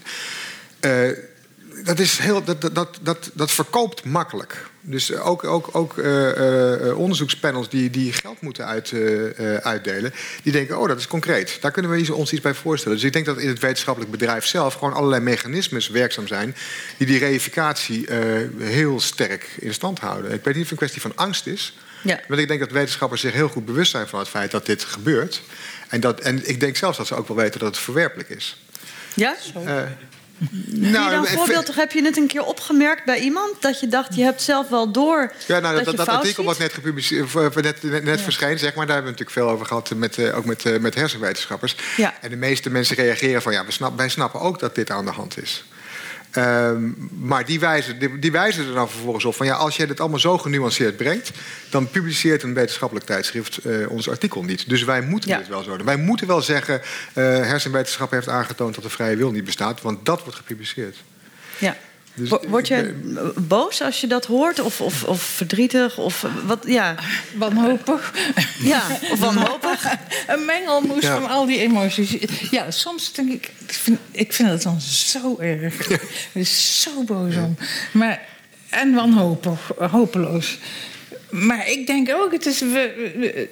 [1.83, 4.67] Dat, is heel, dat, dat, dat, dat, verkoopt makkelijk.
[4.81, 10.13] Dus ook, ook, ook eh, onderzoekspanels die, die geld moeten uit, eh, uitdelen,
[10.43, 11.57] die denken, oh, dat is concreet.
[11.61, 12.97] Daar kunnen we ons iets bij voorstellen.
[12.97, 16.55] Dus ik denk dat in het wetenschappelijk bedrijf zelf gewoon allerlei mechanismes werkzaam zijn
[16.97, 18.07] die die reificatie
[18.57, 20.31] heel sterk in stand houden.
[20.31, 21.73] Ik weet niet of het een kwestie van angst is.
[22.05, 22.19] Ja.
[22.27, 24.83] Want ik denk dat wetenschappers zich heel goed bewust zijn van het feit dat dit
[24.83, 25.41] gebeurt.
[25.87, 28.57] En, dat, en ik denk zelfs dat ze ook wel weten dat het verwerpelijk is.
[29.13, 29.35] Ja?
[29.65, 29.81] Eh,
[30.37, 33.61] Je nou, een voorbeeld, toch heb je het een keer opgemerkt bij iemand?
[33.61, 36.73] Dat je dacht, je hebt zelf wel door Ja, nou, dat, dat, artikel wat net,
[36.73, 39.91] gepubliceerd, eh, net, net, net verscheen, zeg maar, daar hebben we natuurlijk veel over gehad,
[39.95, 41.75] met, eh, ook met, eh, met hersenwetenschappers.
[41.97, 42.13] Ja.
[42.21, 45.05] En de meeste mensen reageren van, ja, we snap, wij snappen ook dat dit aan
[45.05, 45.63] de hand is.
[46.35, 49.85] Ehm, maar die wijzen, die, die wijzen er dan vervolgens op van ja, als jij
[49.85, 51.31] dit allemaal zo genuanceerd brengt,
[51.69, 54.69] dan publiceert een wetenschappelijk tijdschrift eh, ons artikel niet.
[54.69, 55.37] Dus wij moeten Ja.
[55.37, 55.85] dit wel zo doen.
[55.85, 56.81] Wij moeten wel zeggen,
[57.13, 60.97] eh hersenwetenschap heeft aangetoond dat de vrije wil niet bestaat, want dat wordt gepubliceerd.
[61.57, 61.77] Ja.
[62.15, 62.93] Dus Wo- Word je
[63.37, 64.59] boos als je dat hoort?
[64.59, 65.97] Of, of, of verdrietig?
[65.97, 66.63] Of wat?
[66.67, 66.95] Ja,
[67.37, 68.13] Wanhopig.
[68.59, 68.81] ja.
[69.11, 69.85] of wanhopig?
[70.27, 71.13] Een mengelmoes Ja.
[71.19, 72.17] van al die emoties.
[72.51, 75.87] Ja, soms denk ik, ik vind, ik vind het dan zo erg.
[75.89, 76.01] Ik
[76.31, 77.57] ben zo boos om.
[77.91, 78.21] Maar,
[78.69, 80.57] en wanhopig, hopeloos.
[81.29, 83.49] Maar ik denk ook, het is, we, we,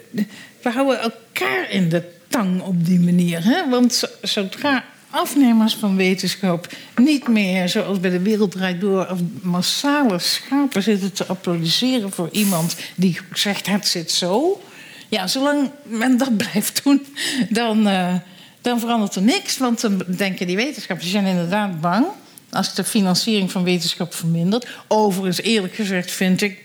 [0.62, 3.44] we houden elkaar in de tang op die manier.
[3.44, 3.68] Hè?
[3.68, 4.84] Want zo- zodra
[5.14, 11.26] afnemers van wetenschap niet meer, zoals bij de Wereld Door, of massale schapen zitten te
[11.26, 14.62] applaudisseren voor iemand die zegt het zit zo.
[15.08, 17.06] Ja, zolang men dat blijft doen,
[17.50, 18.14] dan, eh,
[18.60, 19.58] dan verandert er niks.
[19.58, 22.06] Want dan denken die wetenschappers, zijn inderdaad bang
[22.50, 24.66] als de financiering van wetenschap vermindert.
[24.88, 26.58] Overigens, eerlijk gezegd, vind ik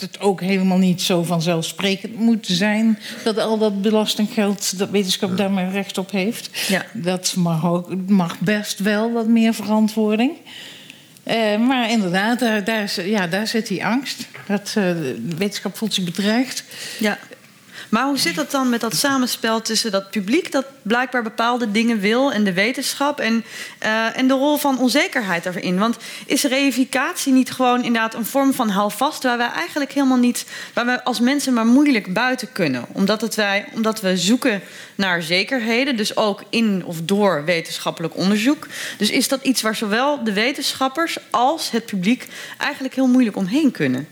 [0.00, 5.50] het ook helemaal niet zo vanzelfsprekend moet zijn dat al dat belastinggeld, dat wetenschap daar
[5.50, 6.50] maar recht op heeft.
[6.68, 6.84] Ja.
[6.92, 10.32] Dat mag, ook, mag best wel wat meer verantwoording.
[11.22, 14.26] Eh, maar inderdaad, daar, ja, daar zit die angst.
[14.46, 16.64] Dat, eh, de wetenschap voelt zich bedreigd.
[16.98, 17.18] Ja.
[17.90, 22.00] Maar hoe zit dat dan met dat samenspel tussen dat publiek dat blijkbaar bepaalde dingen
[22.00, 23.44] wil en de wetenschap en,
[23.82, 25.78] uh, en de rol van onzekerheid erin?
[25.78, 30.44] Want is reificatie niet gewoon inderdaad een vorm van houvast waar wij eigenlijk helemaal niet,
[30.74, 32.84] waar we als mensen maar moeilijk buiten kunnen?
[32.92, 34.62] Omdat, het wij, omdat we zoeken
[34.94, 38.66] naar zekerheden, dus ook in of door wetenschappelijk onderzoek.
[38.98, 42.28] Dus is dat iets waar zowel de wetenschappers als het publiek
[42.58, 44.08] eigenlijk heel moeilijk omheen kunnen?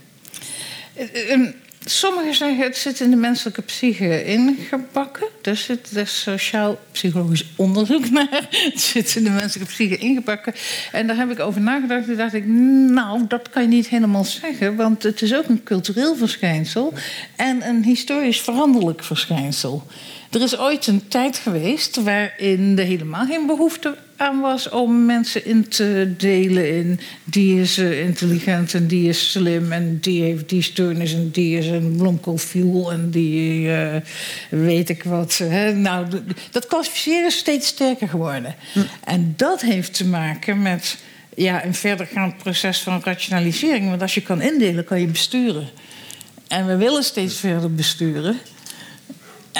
[1.14, 1.48] Uh,
[1.90, 5.26] Sommigen zeggen het zit in de menselijke psyche ingebakken.
[5.40, 8.48] Dus het is sociaal-psychologisch onderzoek naar.
[8.50, 10.54] Het zit in de menselijke psyche ingebakken.
[10.92, 12.06] En daar heb ik over nagedacht.
[12.06, 14.76] Toen dacht ik, nou, dat kan je niet helemaal zeggen.
[14.76, 16.92] Want het is ook een cultureel verschijnsel.
[17.36, 19.86] En een historisch veranderlijk verschijnsel.
[20.30, 25.44] Er is ooit een tijd geweest waarin er helemaal geen behoefte aan was om mensen
[25.44, 30.48] in te delen in die is eh, intelligent en die is slim en die heeft
[30.48, 33.94] die stoornis en die is een bloemkoolfuel en die uh,
[34.50, 35.38] weet ik wat.
[35.42, 35.72] Hè.
[35.72, 36.06] Nou,
[36.50, 38.54] dat klassificeren is steeds sterker geworden.
[38.72, 38.80] Hm.
[39.04, 40.98] En dat heeft te maken met
[41.34, 43.88] ja, een verdergaand proces van rationalisering.
[43.88, 45.68] Want als je kan indelen, kan je besturen.
[46.48, 48.38] En we willen steeds verder besturen.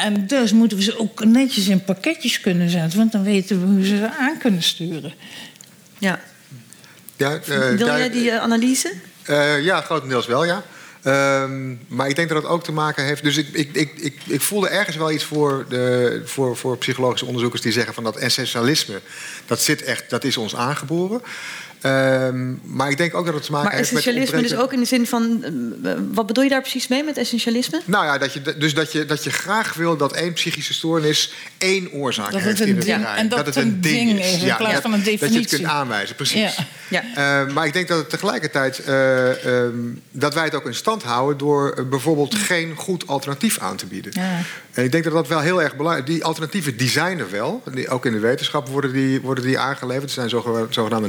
[0.04, 3.66] En dus moeten we ze ook netjes in pakketjes kunnen zetten, want dan weten we
[3.66, 5.14] hoe ze ze aan kunnen sturen.
[5.98, 6.20] Ja.
[7.16, 8.92] ja uh, Wil jij die uh, analyse?
[9.30, 10.62] Uh, ja, grotendeels wel, ja.
[11.02, 13.22] Ehm, maar ik denk dat het ook te maken heeft.
[13.22, 17.26] Dus ik, ik, ik, ik, ik voelde ergens wel iets voor, de, voor, voor psychologische
[17.26, 19.00] onderzoekers die zeggen van dat essentialisme,
[19.46, 21.22] dat zit echt, dat is ons aangeboren.
[21.82, 24.04] Um, maar ik denk ook dat het te maken maar heeft met...
[24.04, 25.44] Maar essentialisme dus ook in de zin van...
[25.84, 27.80] Uh, wat bedoel je daar precies mee met essentialisme?
[27.84, 31.32] Nou ja, dat je, dus dat je, dat je graag wil dat één psychische stoornis
[31.58, 34.46] één oorzaak dat heeft het in het ding, En dat, het een ding is, in
[34.46, 35.18] ja, plaats van een definitie.
[35.18, 36.56] Dat je het kunt aanwijzen, precies.
[36.88, 37.02] Ja.
[37.14, 37.46] Ja.
[37.46, 38.82] Uh, maar ik denk dat het tegelijkertijd...
[38.88, 41.38] Uh, um, dat wij het ook in stand houden...
[41.38, 44.12] door bijvoorbeeld geen goed alternatief aan te bieden.
[44.14, 44.40] Ja.
[44.72, 46.14] En ik denk dat dat wel heel erg belangrijk is.
[46.14, 47.62] Die alternatieven die zijn er wel.
[47.72, 50.04] Die, ook in de wetenschap worden die, worden die aangeleverd.
[50.04, 50.28] Er zijn
[50.70, 51.08] zogenaamde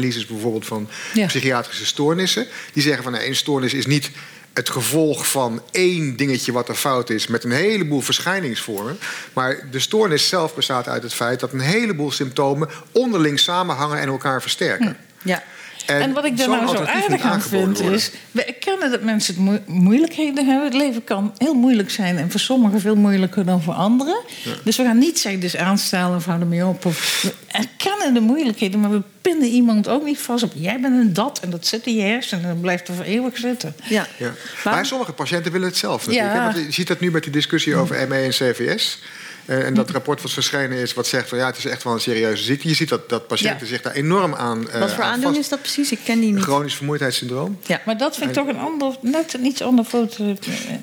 [0.00, 0.88] netwerkanalyses bijvoorbeeld van
[1.26, 2.46] psychiatrische stoornissen.
[2.72, 4.10] Die zeggen van een stoornis is niet
[4.52, 8.98] het gevolg van één dingetje wat er fout is met een heleboel verschijningsvormen.
[9.32, 14.08] Maar de stoornis zelf bestaat uit het feit dat een heleboel symptomen onderling samenhangen en
[14.08, 14.96] elkaar versterken.
[15.22, 15.42] Ja.
[15.86, 18.10] En, wat ik daar nou zo aardig aan vind is...
[18.30, 20.64] we erkennen dat mensen het moeilijkheden hebben.
[20.64, 22.18] Het leven kan heel moeilijk zijn...
[22.18, 24.20] en voor sommigen veel moeilijker dan voor anderen.
[24.64, 26.84] Dus we gaan niet zeggen, dus aanstellen of houden mee op.
[26.84, 30.52] Of, we erkennen de moeilijkheden, maar we pinnen iemand ook niet vast op...
[30.54, 33.04] jij bent een dat en dat zit in je hersenen en dat blijft er voor
[33.04, 33.76] eeuwig zitten.
[33.88, 34.06] Ja.
[34.16, 34.32] ja.
[34.64, 36.34] Maar, sommige patiënten willen het zelf natuurlijk.
[36.34, 36.44] Ja.
[36.44, 38.98] Want je ziet dat nu met die discussie over ME en CVS...
[39.46, 41.92] Eh, en dat rapport wat verschenen is, wat zegt van ja, het is echt wel
[41.92, 42.68] een serieuze ziekte.
[42.68, 44.66] Je ziet dat, dat patiënten zich daar enorm aan.
[44.68, 45.92] Uh, wat voor aandoening is dat precies?
[45.92, 46.42] Ik ken die niet.
[46.42, 47.58] Chronisch vermoeidheidssyndroom.
[47.66, 50.34] Ja, maar dat vind ik toch een ander, net een iets ander foto.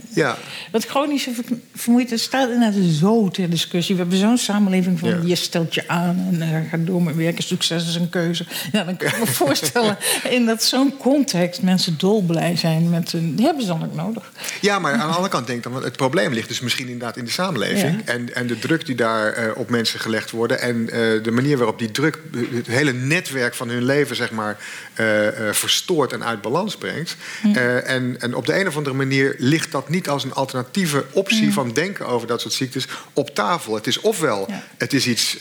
[0.09, 0.37] Ja.
[0.71, 1.31] Want chronische
[1.75, 3.95] vermoeidheid staat inderdaad zo ter discussie.
[3.95, 7.43] We hebben zo'n samenleving van je stelt je aan en uh, gaat door met werken.
[7.43, 8.45] Succes is een keuze.
[8.71, 9.97] Ja, dan kan ik me voorstellen
[10.29, 13.35] in dat zo'n context mensen dolblij zijn met hun.
[13.35, 14.31] Die hebben ze dan ook nodig.
[14.61, 17.17] Ja, maar aan de andere kant denk ik dan, het probleem ligt dus misschien inderdaad
[17.17, 18.01] in de samenleving.
[18.05, 20.59] En, en de druk die daar uh, op mensen gelegd worden.
[20.59, 20.89] En uh,
[21.23, 22.19] de manier waarop die druk
[22.53, 24.57] het hele netwerk van hun leven, zeg maar,
[24.99, 27.15] uh, verstoort en uit balans brengt.
[27.43, 27.55] Mm.
[27.55, 31.45] en, en op de een of andere manier ligt dat niet als een alternatieve optie
[31.45, 31.51] mm.
[31.51, 33.75] van denken over dat soort ziektes op tafel.
[33.75, 34.63] Het is ofwel, ja.
[34.77, 35.37] het is iets,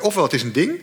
[0.00, 0.80] ofwel het is een ding.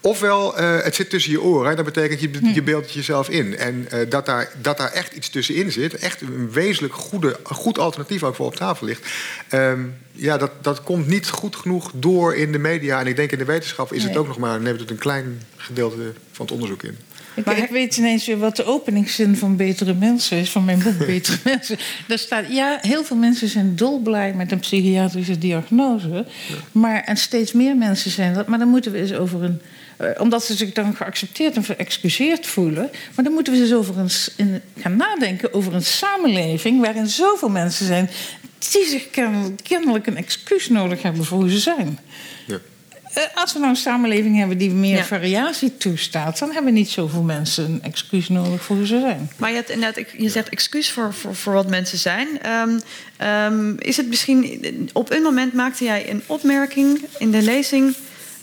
[0.00, 1.76] Ofwel, uh, het zit tussen je oren.
[1.76, 3.56] Dat betekent, je, je beeldt het jezelf in.
[3.56, 5.94] En uh, dat, daar, dat daar echt iets tussenin zit.
[5.94, 9.06] Echt een wezenlijk goede, goed alternatief ook voor op tafel ligt.
[9.52, 13.00] Um, ja, dat, dat komt niet goed genoeg door in de media.
[13.00, 14.08] En ik denk in de wetenschap is nee.
[14.08, 14.60] het ook nog maar...
[14.60, 16.96] neemt het een klein gedeelte van het onderzoek in.
[17.36, 20.82] Ik, maar ik weet ineens weer wat de openingszin van Betere Mensen is, van mijn
[20.82, 21.78] boek Betere Mensen.
[22.06, 26.08] Daar staat, ja, heel veel mensen zijn dolblij met een psychiatrische diagnose.
[26.08, 26.24] Ja.
[26.72, 28.46] Maar, en steeds meer mensen zijn dat.
[28.46, 29.60] Maar dan moeten we eens over een
[30.18, 32.90] omdat ze zich dan geaccepteerd en verexcuseerd voelen.
[33.14, 37.48] Maar dan moeten we eens over een, in, gaan nadenken over een samenleving waarin zoveel
[37.48, 38.10] mensen zijn
[38.72, 39.10] die zich
[39.62, 41.98] kennelijk een excuus nodig hebben voor hoe ze zijn.
[42.46, 42.58] Ja.
[43.16, 45.04] Uh, als we nou een samenleving hebben die meer ja.
[45.04, 49.30] variatie toestaat, dan hebben niet zoveel mensen een excuus nodig voor hoe ze zijn.
[49.36, 52.28] Maar je, hebt inderdaad, je zegt excuus voor, voor, voor wat mensen zijn.
[52.46, 52.80] Um,
[53.26, 54.90] um, is het misschien.
[54.92, 57.94] Op een moment maakte jij een opmerking in de lezing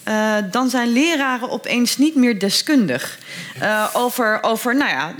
[0.08, 3.18] uh, dan zijn leraren opeens niet meer deskundig.
[3.62, 5.14] Uh, over, over nou ja,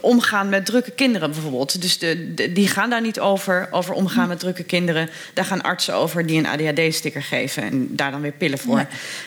[0.00, 1.80] omgaan met drukke kinderen bijvoorbeeld.
[1.82, 5.08] Dus de, de, die gaan daar niet over, over omgaan met drukke kinderen.
[5.34, 8.86] Daar gaan artsen over die een ADHD-sticker geven en daar dan weer pillen voor.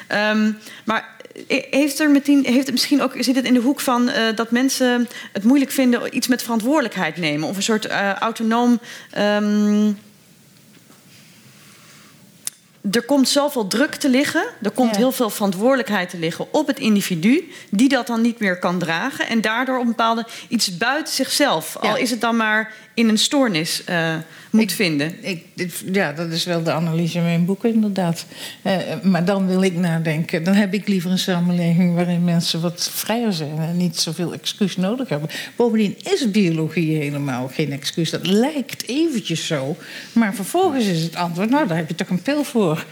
[0.10, 0.32] Ja.
[0.32, 1.14] Um, maar
[1.70, 4.52] heeft er meteen, heeft het misschien ook, zit het in de hoek van uh, dat
[4.52, 7.50] mensen het moeilijk vinden iets met verantwoordelijkheid nemen?
[7.50, 7.88] Of een soort
[8.20, 8.80] autonoom.
[9.18, 9.98] Um,
[12.92, 14.46] er komt zoveel druk te liggen.
[14.62, 14.98] Er komt Ja.
[14.98, 17.52] heel veel verantwoordelijkheid te liggen op het individu.
[17.70, 19.28] Die dat dan niet meer kan dragen.
[19.28, 21.78] En daardoor een bepaalde iets buiten zichzelf.
[21.82, 21.90] Ja.
[21.90, 24.16] Al is het dan maar in een stoornis eh,
[24.56, 25.14] moet Ik- vinden.
[25.26, 25.44] Ik,
[25.92, 28.26] ja, dat is wel de analyse in mijn boek, inderdaad.
[28.62, 30.44] Eh, maar dan wil ik nadenken.
[30.44, 34.78] Dan heb ik liever een samenleving waarin mensen wat vrijer zijn en niet zoveel excuus
[34.78, 35.30] nodig hebben.
[35.56, 38.10] Bovendien is biologie helemaal geen excuus.
[38.10, 39.76] Dat lijkt eventjes zo.
[40.14, 42.86] Maar vervolgens is het antwoord: nou, daar heb je toch een pil voor.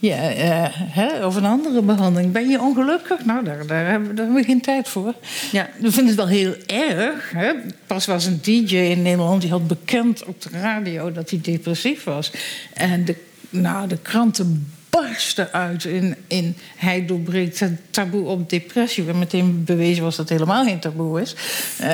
[0.00, 2.32] Ja, eh, hè, of een andere behandeling.
[2.32, 3.24] Ben je ongelukkig?
[3.24, 5.14] Nou, daar, daar, hebben, we- daar hebben we geen tijd voor.
[5.52, 5.68] Ja.
[5.80, 7.30] We vinden het wel heel erg.
[7.34, 7.52] Hè?
[7.86, 12.04] Pas was een DJ in Nederland die had bekend op de radio dat hij depressief
[12.04, 12.30] was.
[12.74, 13.16] En de,
[13.50, 19.08] nou, de kranten barsten uit in, in hij doorbreekt het taboe op depressie.
[19.08, 21.34] En meteen bewezen was dat het helemaal geen taboe is.
[21.78, 21.90] Eh,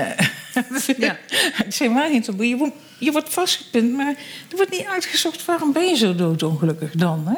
[0.98, 1.16] Ja.
[1.52, 2.48] het is helemaal geen taboe.
[2.48, 4.14] Je wordt, je wordt vastgepind, maar
[4.50, 7.22] er wordt niet uitgezocht waarom ben je zo doodongelukkig dan.
[7.26, 7.34] Hè?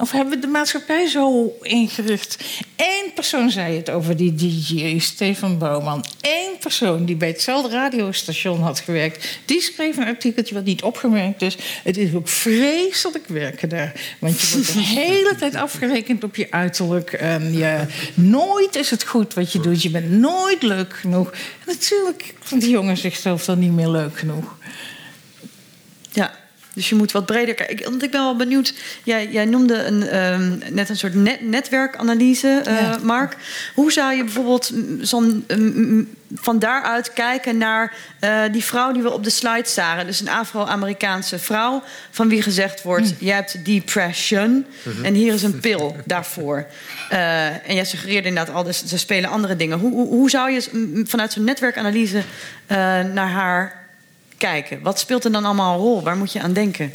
[0.00, 2.44] Of hebben we de maatschappij zo ingericht?
[2.76, 6.04] Eén persoon zei het over die DJ, Stefan Bouwman.
[6.20, 9.38] Eén persoon die bij hetzelfde radiostation had gewerkt.
[9.44, 11.56] Die schreef een artikeltje wat niet opgemerkt is.
[11.84, 13.92] Het is ook vreselijk werken daar.
[14.18, 17.12] Want je wordt de hele tijd afgerekend op je uiterlijk.
[17.12, 19.82] En je, nooit is het goed wat je doet.
[19.82, 21.30] Je bent nooit leuk genoeg.
[21.30, 24.56] En natuurlijk vindt die jongen zichzelf dan niet meer leuk genoeg.
[26.10, 26.34] Ja,
[26.78, 27.90] dus je moet wat breder kijken.
[27.90, 28.74] Want ik ben wel benieuwd.
[29.02, 32.98] Jij, jij noemde een, ehm, net een soort net, netwerkanalyse, eh, Ja.
[33.02, 33.36] Mark.
[33.74, 35.44] Hoe zou je bijvoorbeeld zo'n,
[36.34, 40.06] van daaruit kijken naar eh, die vrouw die we op de slide zagen?
[40.06, 44.66] Dus een Afro-Amerikaanse vrouw van wie gezegd wordt: je hebt depression
[45.02, 46.66] en hier is een pil daarvoor.
[47.08, 49.78] Eh, en jij suggereerde inderdaad al, dus ze spelen andere dingen.
[49.78, 52.22] Hoe, hoe, hoe zou je vanuit zo'n netwerkanalyse
[53.12, 53.77] naar haar
[54.38, 54.82] kijken?
[54.82, 56.02] Wat speelt er dan allemaal een rol?
[56.02, 56.92] Waar moet je aan denken?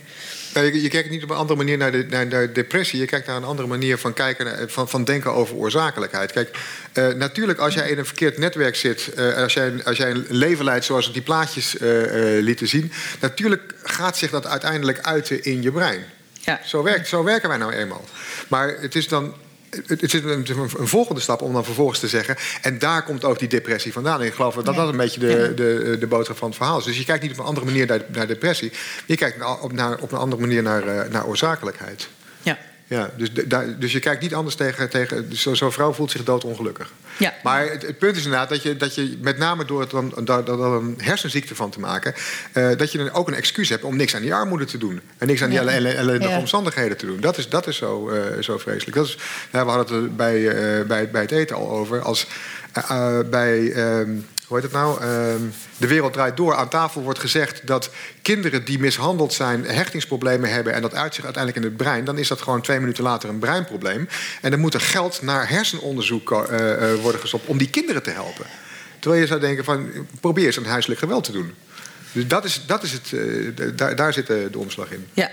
[0.53, 2.99] Nou, je, je kijkt niet op een andere manier naar, de, naar, depressie.
[2.99, 6.31] Je kijkt naar een andere manier van, kijken, naar- van, van denken over oorzakelijkheid.
[6.31, 6.57] Kijk,
[6.93, 9.13] eh, natuurlijk als jij in een verkeerd netwerk zit...
[9.13, 12.91] eh, als, jij, als jij een leven leidt zoals die plaatjes eh, eh, lieten zien...
[13.19, 16.03] natuurlijk gaat zich dat uiteindelijk uiten in je brein.
[16.39, 16.59] Ja.
[16.65, 18.05] Zo, werkt, zo werken wij nou eenmaal.
[18.47, 19.33] Maar het is dan...
[19.85, 20.47] Het is een,
[20.77, 22.35] een volgende stap om dan vervolgens te zeggen...
[22.61, 24.21] en daar komt ook die depressie vandaan.
[24.21, 26.83] En ik geloof dat dat een beetje de, de, de boodschap van het verhaal is.
[26.83, 28.71] Dus je kijkt niet op een andere manier naar, naar depressie...
[29.05, 32.09] je kijkt op, naar, op een andere manier naar, eh, naar oorzakelijkheid.
[32.87, 33.09] Ja.
[33.17, 33.29] Dus,
[33.79, 34.89] dus je kijkt niet anders tegen...
[34.89, 36.91] tegen dus zo- zo'n vrouw voelt zich doodongelukkig.
[37.17, 37.33] Ja.
[37.43, 40.13] Maar het, het punt is inderdaad dat je, dat je met name door het dan,
[40.47, 42.13] een hersenziekte van te maken...
[42.53, 45.01] eh, dat je dan ook een excuus hebt om niks aan die armoede te doen.
[45.17, 46.37] En niks aan die ellendige Ja.
[46.39, 47.19] omstandigheden te doen.
[47.19, 48.95] Dat is, dat is zo, eh, zo vreselijk.
[48.97, 49.17] Dat is,
[49.51, 52.01] we hadden het er bij, eh, bij, bij het eten al over.
[52.01, 52.27] Als
[53.29, 53.71] bij...
[53.71, 54.09] ehm,
[54.47, 55.01] hoe heet het nou?
[55.01, 55.41] Ehm,
[55.77, 56.55] de wereld draait door.
[56.55, 57.89] Aan tafel wordt gezegd dat
[58.21, 59.65] kinderen die mishandeld zijn...
[59.65, 62.05] hechtingsproblemen hebben en dat uitzicht uiteindelijk in het brein...
[62.05, 64.07] dan is dat gewoon twee minuten later een breinprobleem.
[64.41, 67.45] En dan moet er geld naar hersenonderzoek eh, eh, worden gestopt...
[67.45, 68.45] om die kinderen te helpen.
[68.99, 69.91] Terwijl je zou denken van...
[70.19, 71.53] probeer eens een huiselijk geweld te doen.
[72.11, 75.07] Dus dat is, dat is het, eh, daar, daar zit de, de omslag in.
[75.13, 75.29] Ja.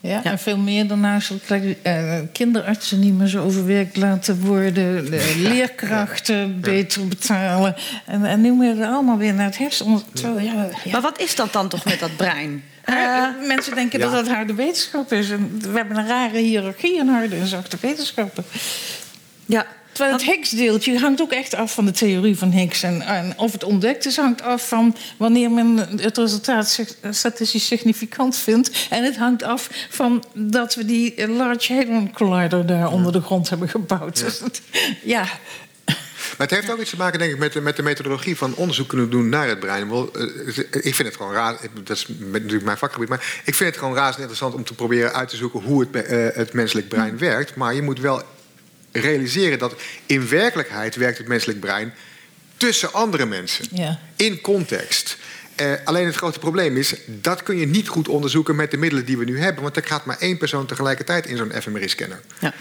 [0.00, 1.44] Ja, en veel meer huiselijk.
[1.82, 5.10] eh, kinderartsen niet meer zo overwerkt laten worden.
[5.10, 7.74] De leerkrachten beter betalen.
[8.06, 10.02] En, en nu moet je allemaal weer naar het hersen.
[10.40, 10.68] Ja.
[10.92, 12.62] Maar wat is dat dan toch met dat brein?
[12.84, 15.30] Eh, Eh, mensen denken dat dat harde wetenschap is.
[15.30, 18.44] En we hebben een rare hiërarchie in harde en zachte wetenschappen.
[19.46, 19.66] ja.
[19.98, 22.82] Terwijl het Higgs-deeltje hangt ook echt af van de theorie van Higgs.
[22.82, 26.78] En, en of het ontdekt is, hangt af van wanneer men het resultaat
[27.10, 28.86] statistisch significant vindt.
[28.90, 33.20] En het hangt af van dat we die eh, Large Hadron Collider daar onder de
[33.20, 34.24] grond hebben gebouwd.
[34.24, 34.62] Dus het-
[35.02, 35.26] ja.
[36.36, 38.54] Maar het heeft ook iets te maken, denk ik, met de, met de methodologie van
[38.54, 39.90] onderzoek kunnen doen naar het brein.
[39.90, 43.70] Wel, eh, Ik vind het gewoon raar, dat is natuurlijk mijn vakgebied, maar ik vind
[43.70, 46.88] het gewoon razend interessant om te proberen uit te zoeken hoe het, eh, het menselijk
[46.88, 47.54] brein werkt.
[47.54, 48.22] Maar je moet wel
[49.00, 49.74] realiseren dat
[50.06, 51.94] in werkelijkheid werkt het menselijk brein
[52.56, 53.66] tussen andere mensen.
[53.72, 53.98] Ja.
[54.16, 55.16] In context.
[55.54, 59.04] Eh, alleen het grote probleem is, dat kun je niet goed onderzoeken met de middelen
[59.04, 59.62] die we nu hebben.
[59.62, 62.20] Want er gaat maar één persoon tegelijkertijd in zo'n fMRI-scanner.
[62.40, 62.54] ja.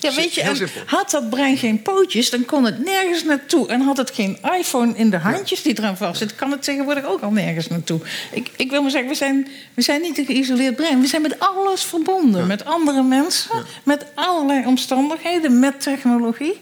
[0.00, 3.68] Ja, weet je, had dat brein geen pootjes, dan kon het nergens naartoe.
[3.68, 7.20] En had het geen iPhone in de handjes die eraan vastzitten, kan het tegenwoordig ook
[7.22, 8.00] al nergens naartoe.
[8.32, 11.00] Ik, ik wil maar zeggen, we zijn, we zijn niet een geïsoleerd brein.
[11.00, 12.46] We zijn met alles verbonden.
[12.46, 13.50] Met andere mensen,
[13.82, 16.60] met allerlei omstandigheden, met technologie.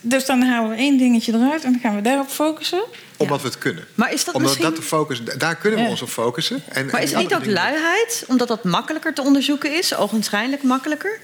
[0.00, 2.82] Dus dan halen we één dingetje eruit en dan gaan we daarop focussen.
[3.16, 3.84] Omdat we het kunnen.
[3.94, 5.90] Maar is dat Omdat misschien- dat de focus, daar kunnen we Ja.
[5.90, 6.62] ons op focussen.
[6.68, 8.24] En, Maar en is het niet ook luiheid?
[8.28, 11.20] Omdat dat makkelijker te onderzoeken is, ogenschijnlijk makkelijker?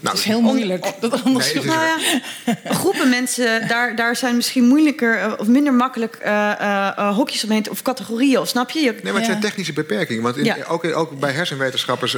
[0.00, 0.82] Nou, het is heel moeilijk.
[1.00, 1.24] dat.
[1.24, 6.14] Nee, het Nou ja, groepen mensen, daar, daar zijn misschien moeilijker eh, of minder makkelijk
[6.14, 8.80] eh, eh, hokjes omheen of categorieën, of snap je?
[8.80, 9.26] je Nee, maar het Ja.
[9.30, 10.22] zijn technische beperkingen.
[10.22, 10.56] Want in- Ja.
[10.68, 12.16] ook, ook bij hersenwetenschappers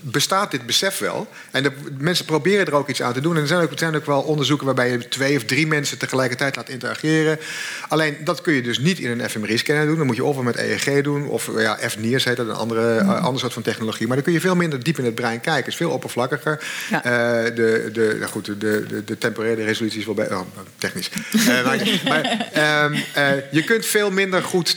[0.00, 1.26] bestaat dit besef wel.
[1.50, 3.34] En de, mensen proberen er ook iets aan te doen.
[3.36, 5.98] En er zijn ook, er zijn ook wel onderzoeken waarbij je twee of drie mensen
[5.98, 7.38] tegelijkertijd laat interageren.
[7.88, 9.96] Alleen dat kun je dus niet in een fMRI-scanner doen.
[9.96, 13.24] Dan moet je ofwel met EEG doen, of ja, F-NIRS heet dat, een andere, eh,
[13.24, 14.06] ander soort van technologie.
[14.06, 15.62] Maar dan kun je veel minder diep in het brein kijken.
[15.64, 16.60] Het is veel oppervlakkiger.
[16.92, 17.04] Ja.
[17.04, 20.40] Eh, de, de, nou goed, de, de, de temporele resolutie is wel bij, oh,
[20.78, 21.10] technisch.
[21.32, 24.76] Eh, maar maar ehm, eh, je kunt veel minder goed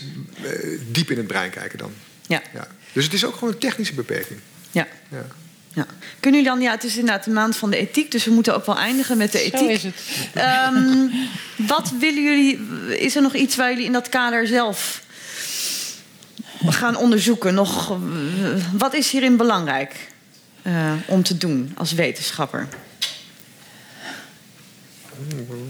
[0.88, 1.92] diep in het brein kijken dan.
[2.28, 2.68] Ja, Ja.
[2.94, 4.40] Dus het is ook gewoon een technische beperking.
[4.72, 4.88] ja.
[5.12, 5.26] Ja.
[5.74, 5.86] Ja.
[6.20, 8.56] Kunnen jullie dan, ja, het is inderdaad de maand van de ethiek, dus we moeten
[8.56, 9.60] ook wel eindigen met de ethiek.
[9.60, 9.96] Zo is het.
[10.34, 11.08] Ehm,
[11.56, 12.60] wat willen jullie,
[12.98, 15.02] is er nog iets waar jullie in dat kader zelf
[16.66, 17.54] gaan onderzoeken?
[17.54, 17.98] Nog,
[18.78, 19.96] wat is hierin belangrijk
[20.66, 22.68] eh, om te doen als wetenschapper?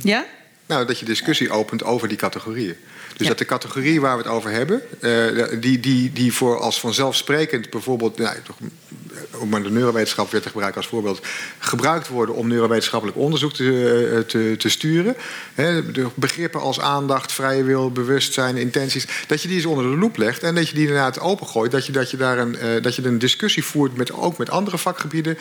[0.02, 0.26] Ja?
[0.66, 2.76] Nou, dat je discussie opent over die categorieën.
[3.18, 3.28] Dus Ja.
[3.34, 7.70] dat de categorie waar we het over hebben, eh, die, die, die voor als vanzelfsprekend
[7.70, 11.22] bijvoorbeeld, nou, toch, eh, om maar de neurowetenschap weer te gebruiken als voorbeeld,
[11.60, 15.16] gebruikt worden om neurowetenschappelijk onderzoek te, eh, te, te sturen.
[15.56, 20.18] De begrippen als aandacht, vrije wil, bewustzijn, intenties, dat je die eens onder de loep
[20.18, 21.72] legt en dat je die inderdaad opengooit.
[21.72, 24.78] Dat je, dat je daar een, dat je een discussie voert met, ook met andere
[24.78, 25.38] vakgebieden.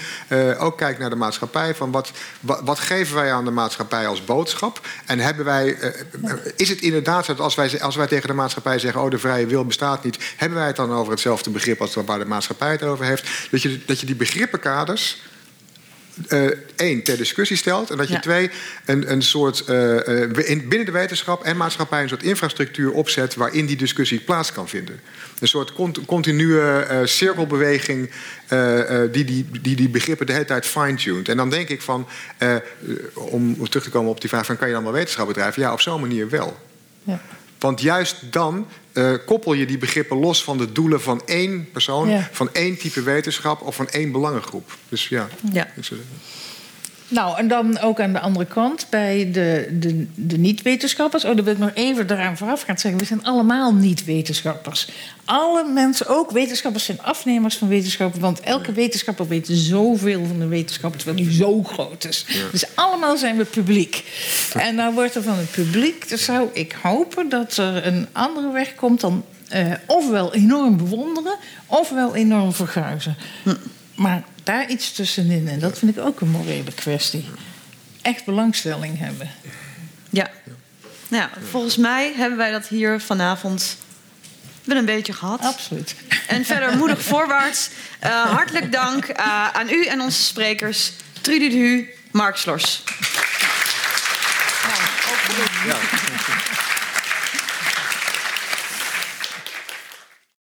[0.58, 1.74] ook kijkt naar de maatschappij.
[1.74, 2.10] Van wat,
[2.40, 4.80] wat, wat geven wij aan de maatschappij als boodschap?
[5.06, 5.76] En hebben wij,
[6.56, 9.18] is het inderdaad zo dat als wij, als wij tegen de maatschappij zeggen: Oh, de
[9.18, 12.70] vrije wil bestaat niet, hebben wij het dan over hetzelfde begrip als waar de maatschappij
[12.70, 13.28] het over heeft?
[13.50, 15.22] Dat je, dat je die begrippenkaders.
[16.28, 16.46] eh,
[16.76, 17.90] één, ter discussie stelt.
[17.90, 18.20] En dat je Ja.
[18.20, 18.50] twee,
[18.84, 19.60] een, een soort.
[19.64, 23.34] eh, eh, in, binnen de wetenschap en maatschappij een soort infrastructuur opzet.
[23.34, 25.00] waarin die discussie plaats kan vinden.
[25.40, 28.10] Een soort cont- continue cirkelbeweging.
[29.12, 31.28] die, die, die die begrippen de hele tijd fine-tuned.
[31.28, 32.06] En dan denk ik van.
[33.14, 35.62] om terug te komen op die vraag: van, kan je dan wel wetenschap bedrijven?
[35.62, 36.60] Ja, op zo'n manier wel.
[37.02, 37.20] Ja.
[37.64, 42.08] Want juist dan eh, koppel je die begrippen los van de doelen van één persoon,
[42.08, 42.28] Ja.
[42.32, 44.76] van één type wetenschap of van één belangengroep.
[44.88, 45.28] Dus ja.
[45.52, 45.68] Ja.
[45.76, 46.00] ik zou-
[47.14, 51.24] Nou, en dan ook aan de andere kant, bij de, de, de niet-wetenschappers.
[51.24, 53.00] Oh, dan wil ik nog even eraan vooraf gaan zeggen.
[53.00, 54.88] We zijn allemaal niet-wetenschappers.
[55.24, 58.20] Alle mensen, ook wetenschappers, zijn afnemers van wetenschappen.
[58.20, 62.26] Want elke wetenschapper weet zoveel van de wetenschap, terwijl die zo groot is.
[62.50, 64.04] Dus allemaal zijn we publiek.
[64.52, 68.52] En nou wordt er van het publiek, dus zou ik hopen dat er een andere
[68.52, 71.36] weg komt dan eh, ofwel enorm bewonderen,
[71.66, 73.16] ofwel enorm verguizen.
[73.94, 77.28] Maar daar iets tussenin, en dat vind ik ook een morele kwestie.
[78.02, 79.30] Echt belangstelling hebben.
[80.10, 80.30] Ja.
[81.08, 83.76] Nou ja, volgens mij hebben wij dat hier vanavond
[84.64, 85.40] wel een beetje gehad.
[85.40, 85.94] Absoluut.
[86.26, 87.70] En verder moedig voorwaarts.
[87.98, 90.92] Eh, hartelijk dank eh, aan u en onze sprekers.
[91.20, 92.82] Trudy de Hu, Mark Slors.
[95.66, 95.76] Ja.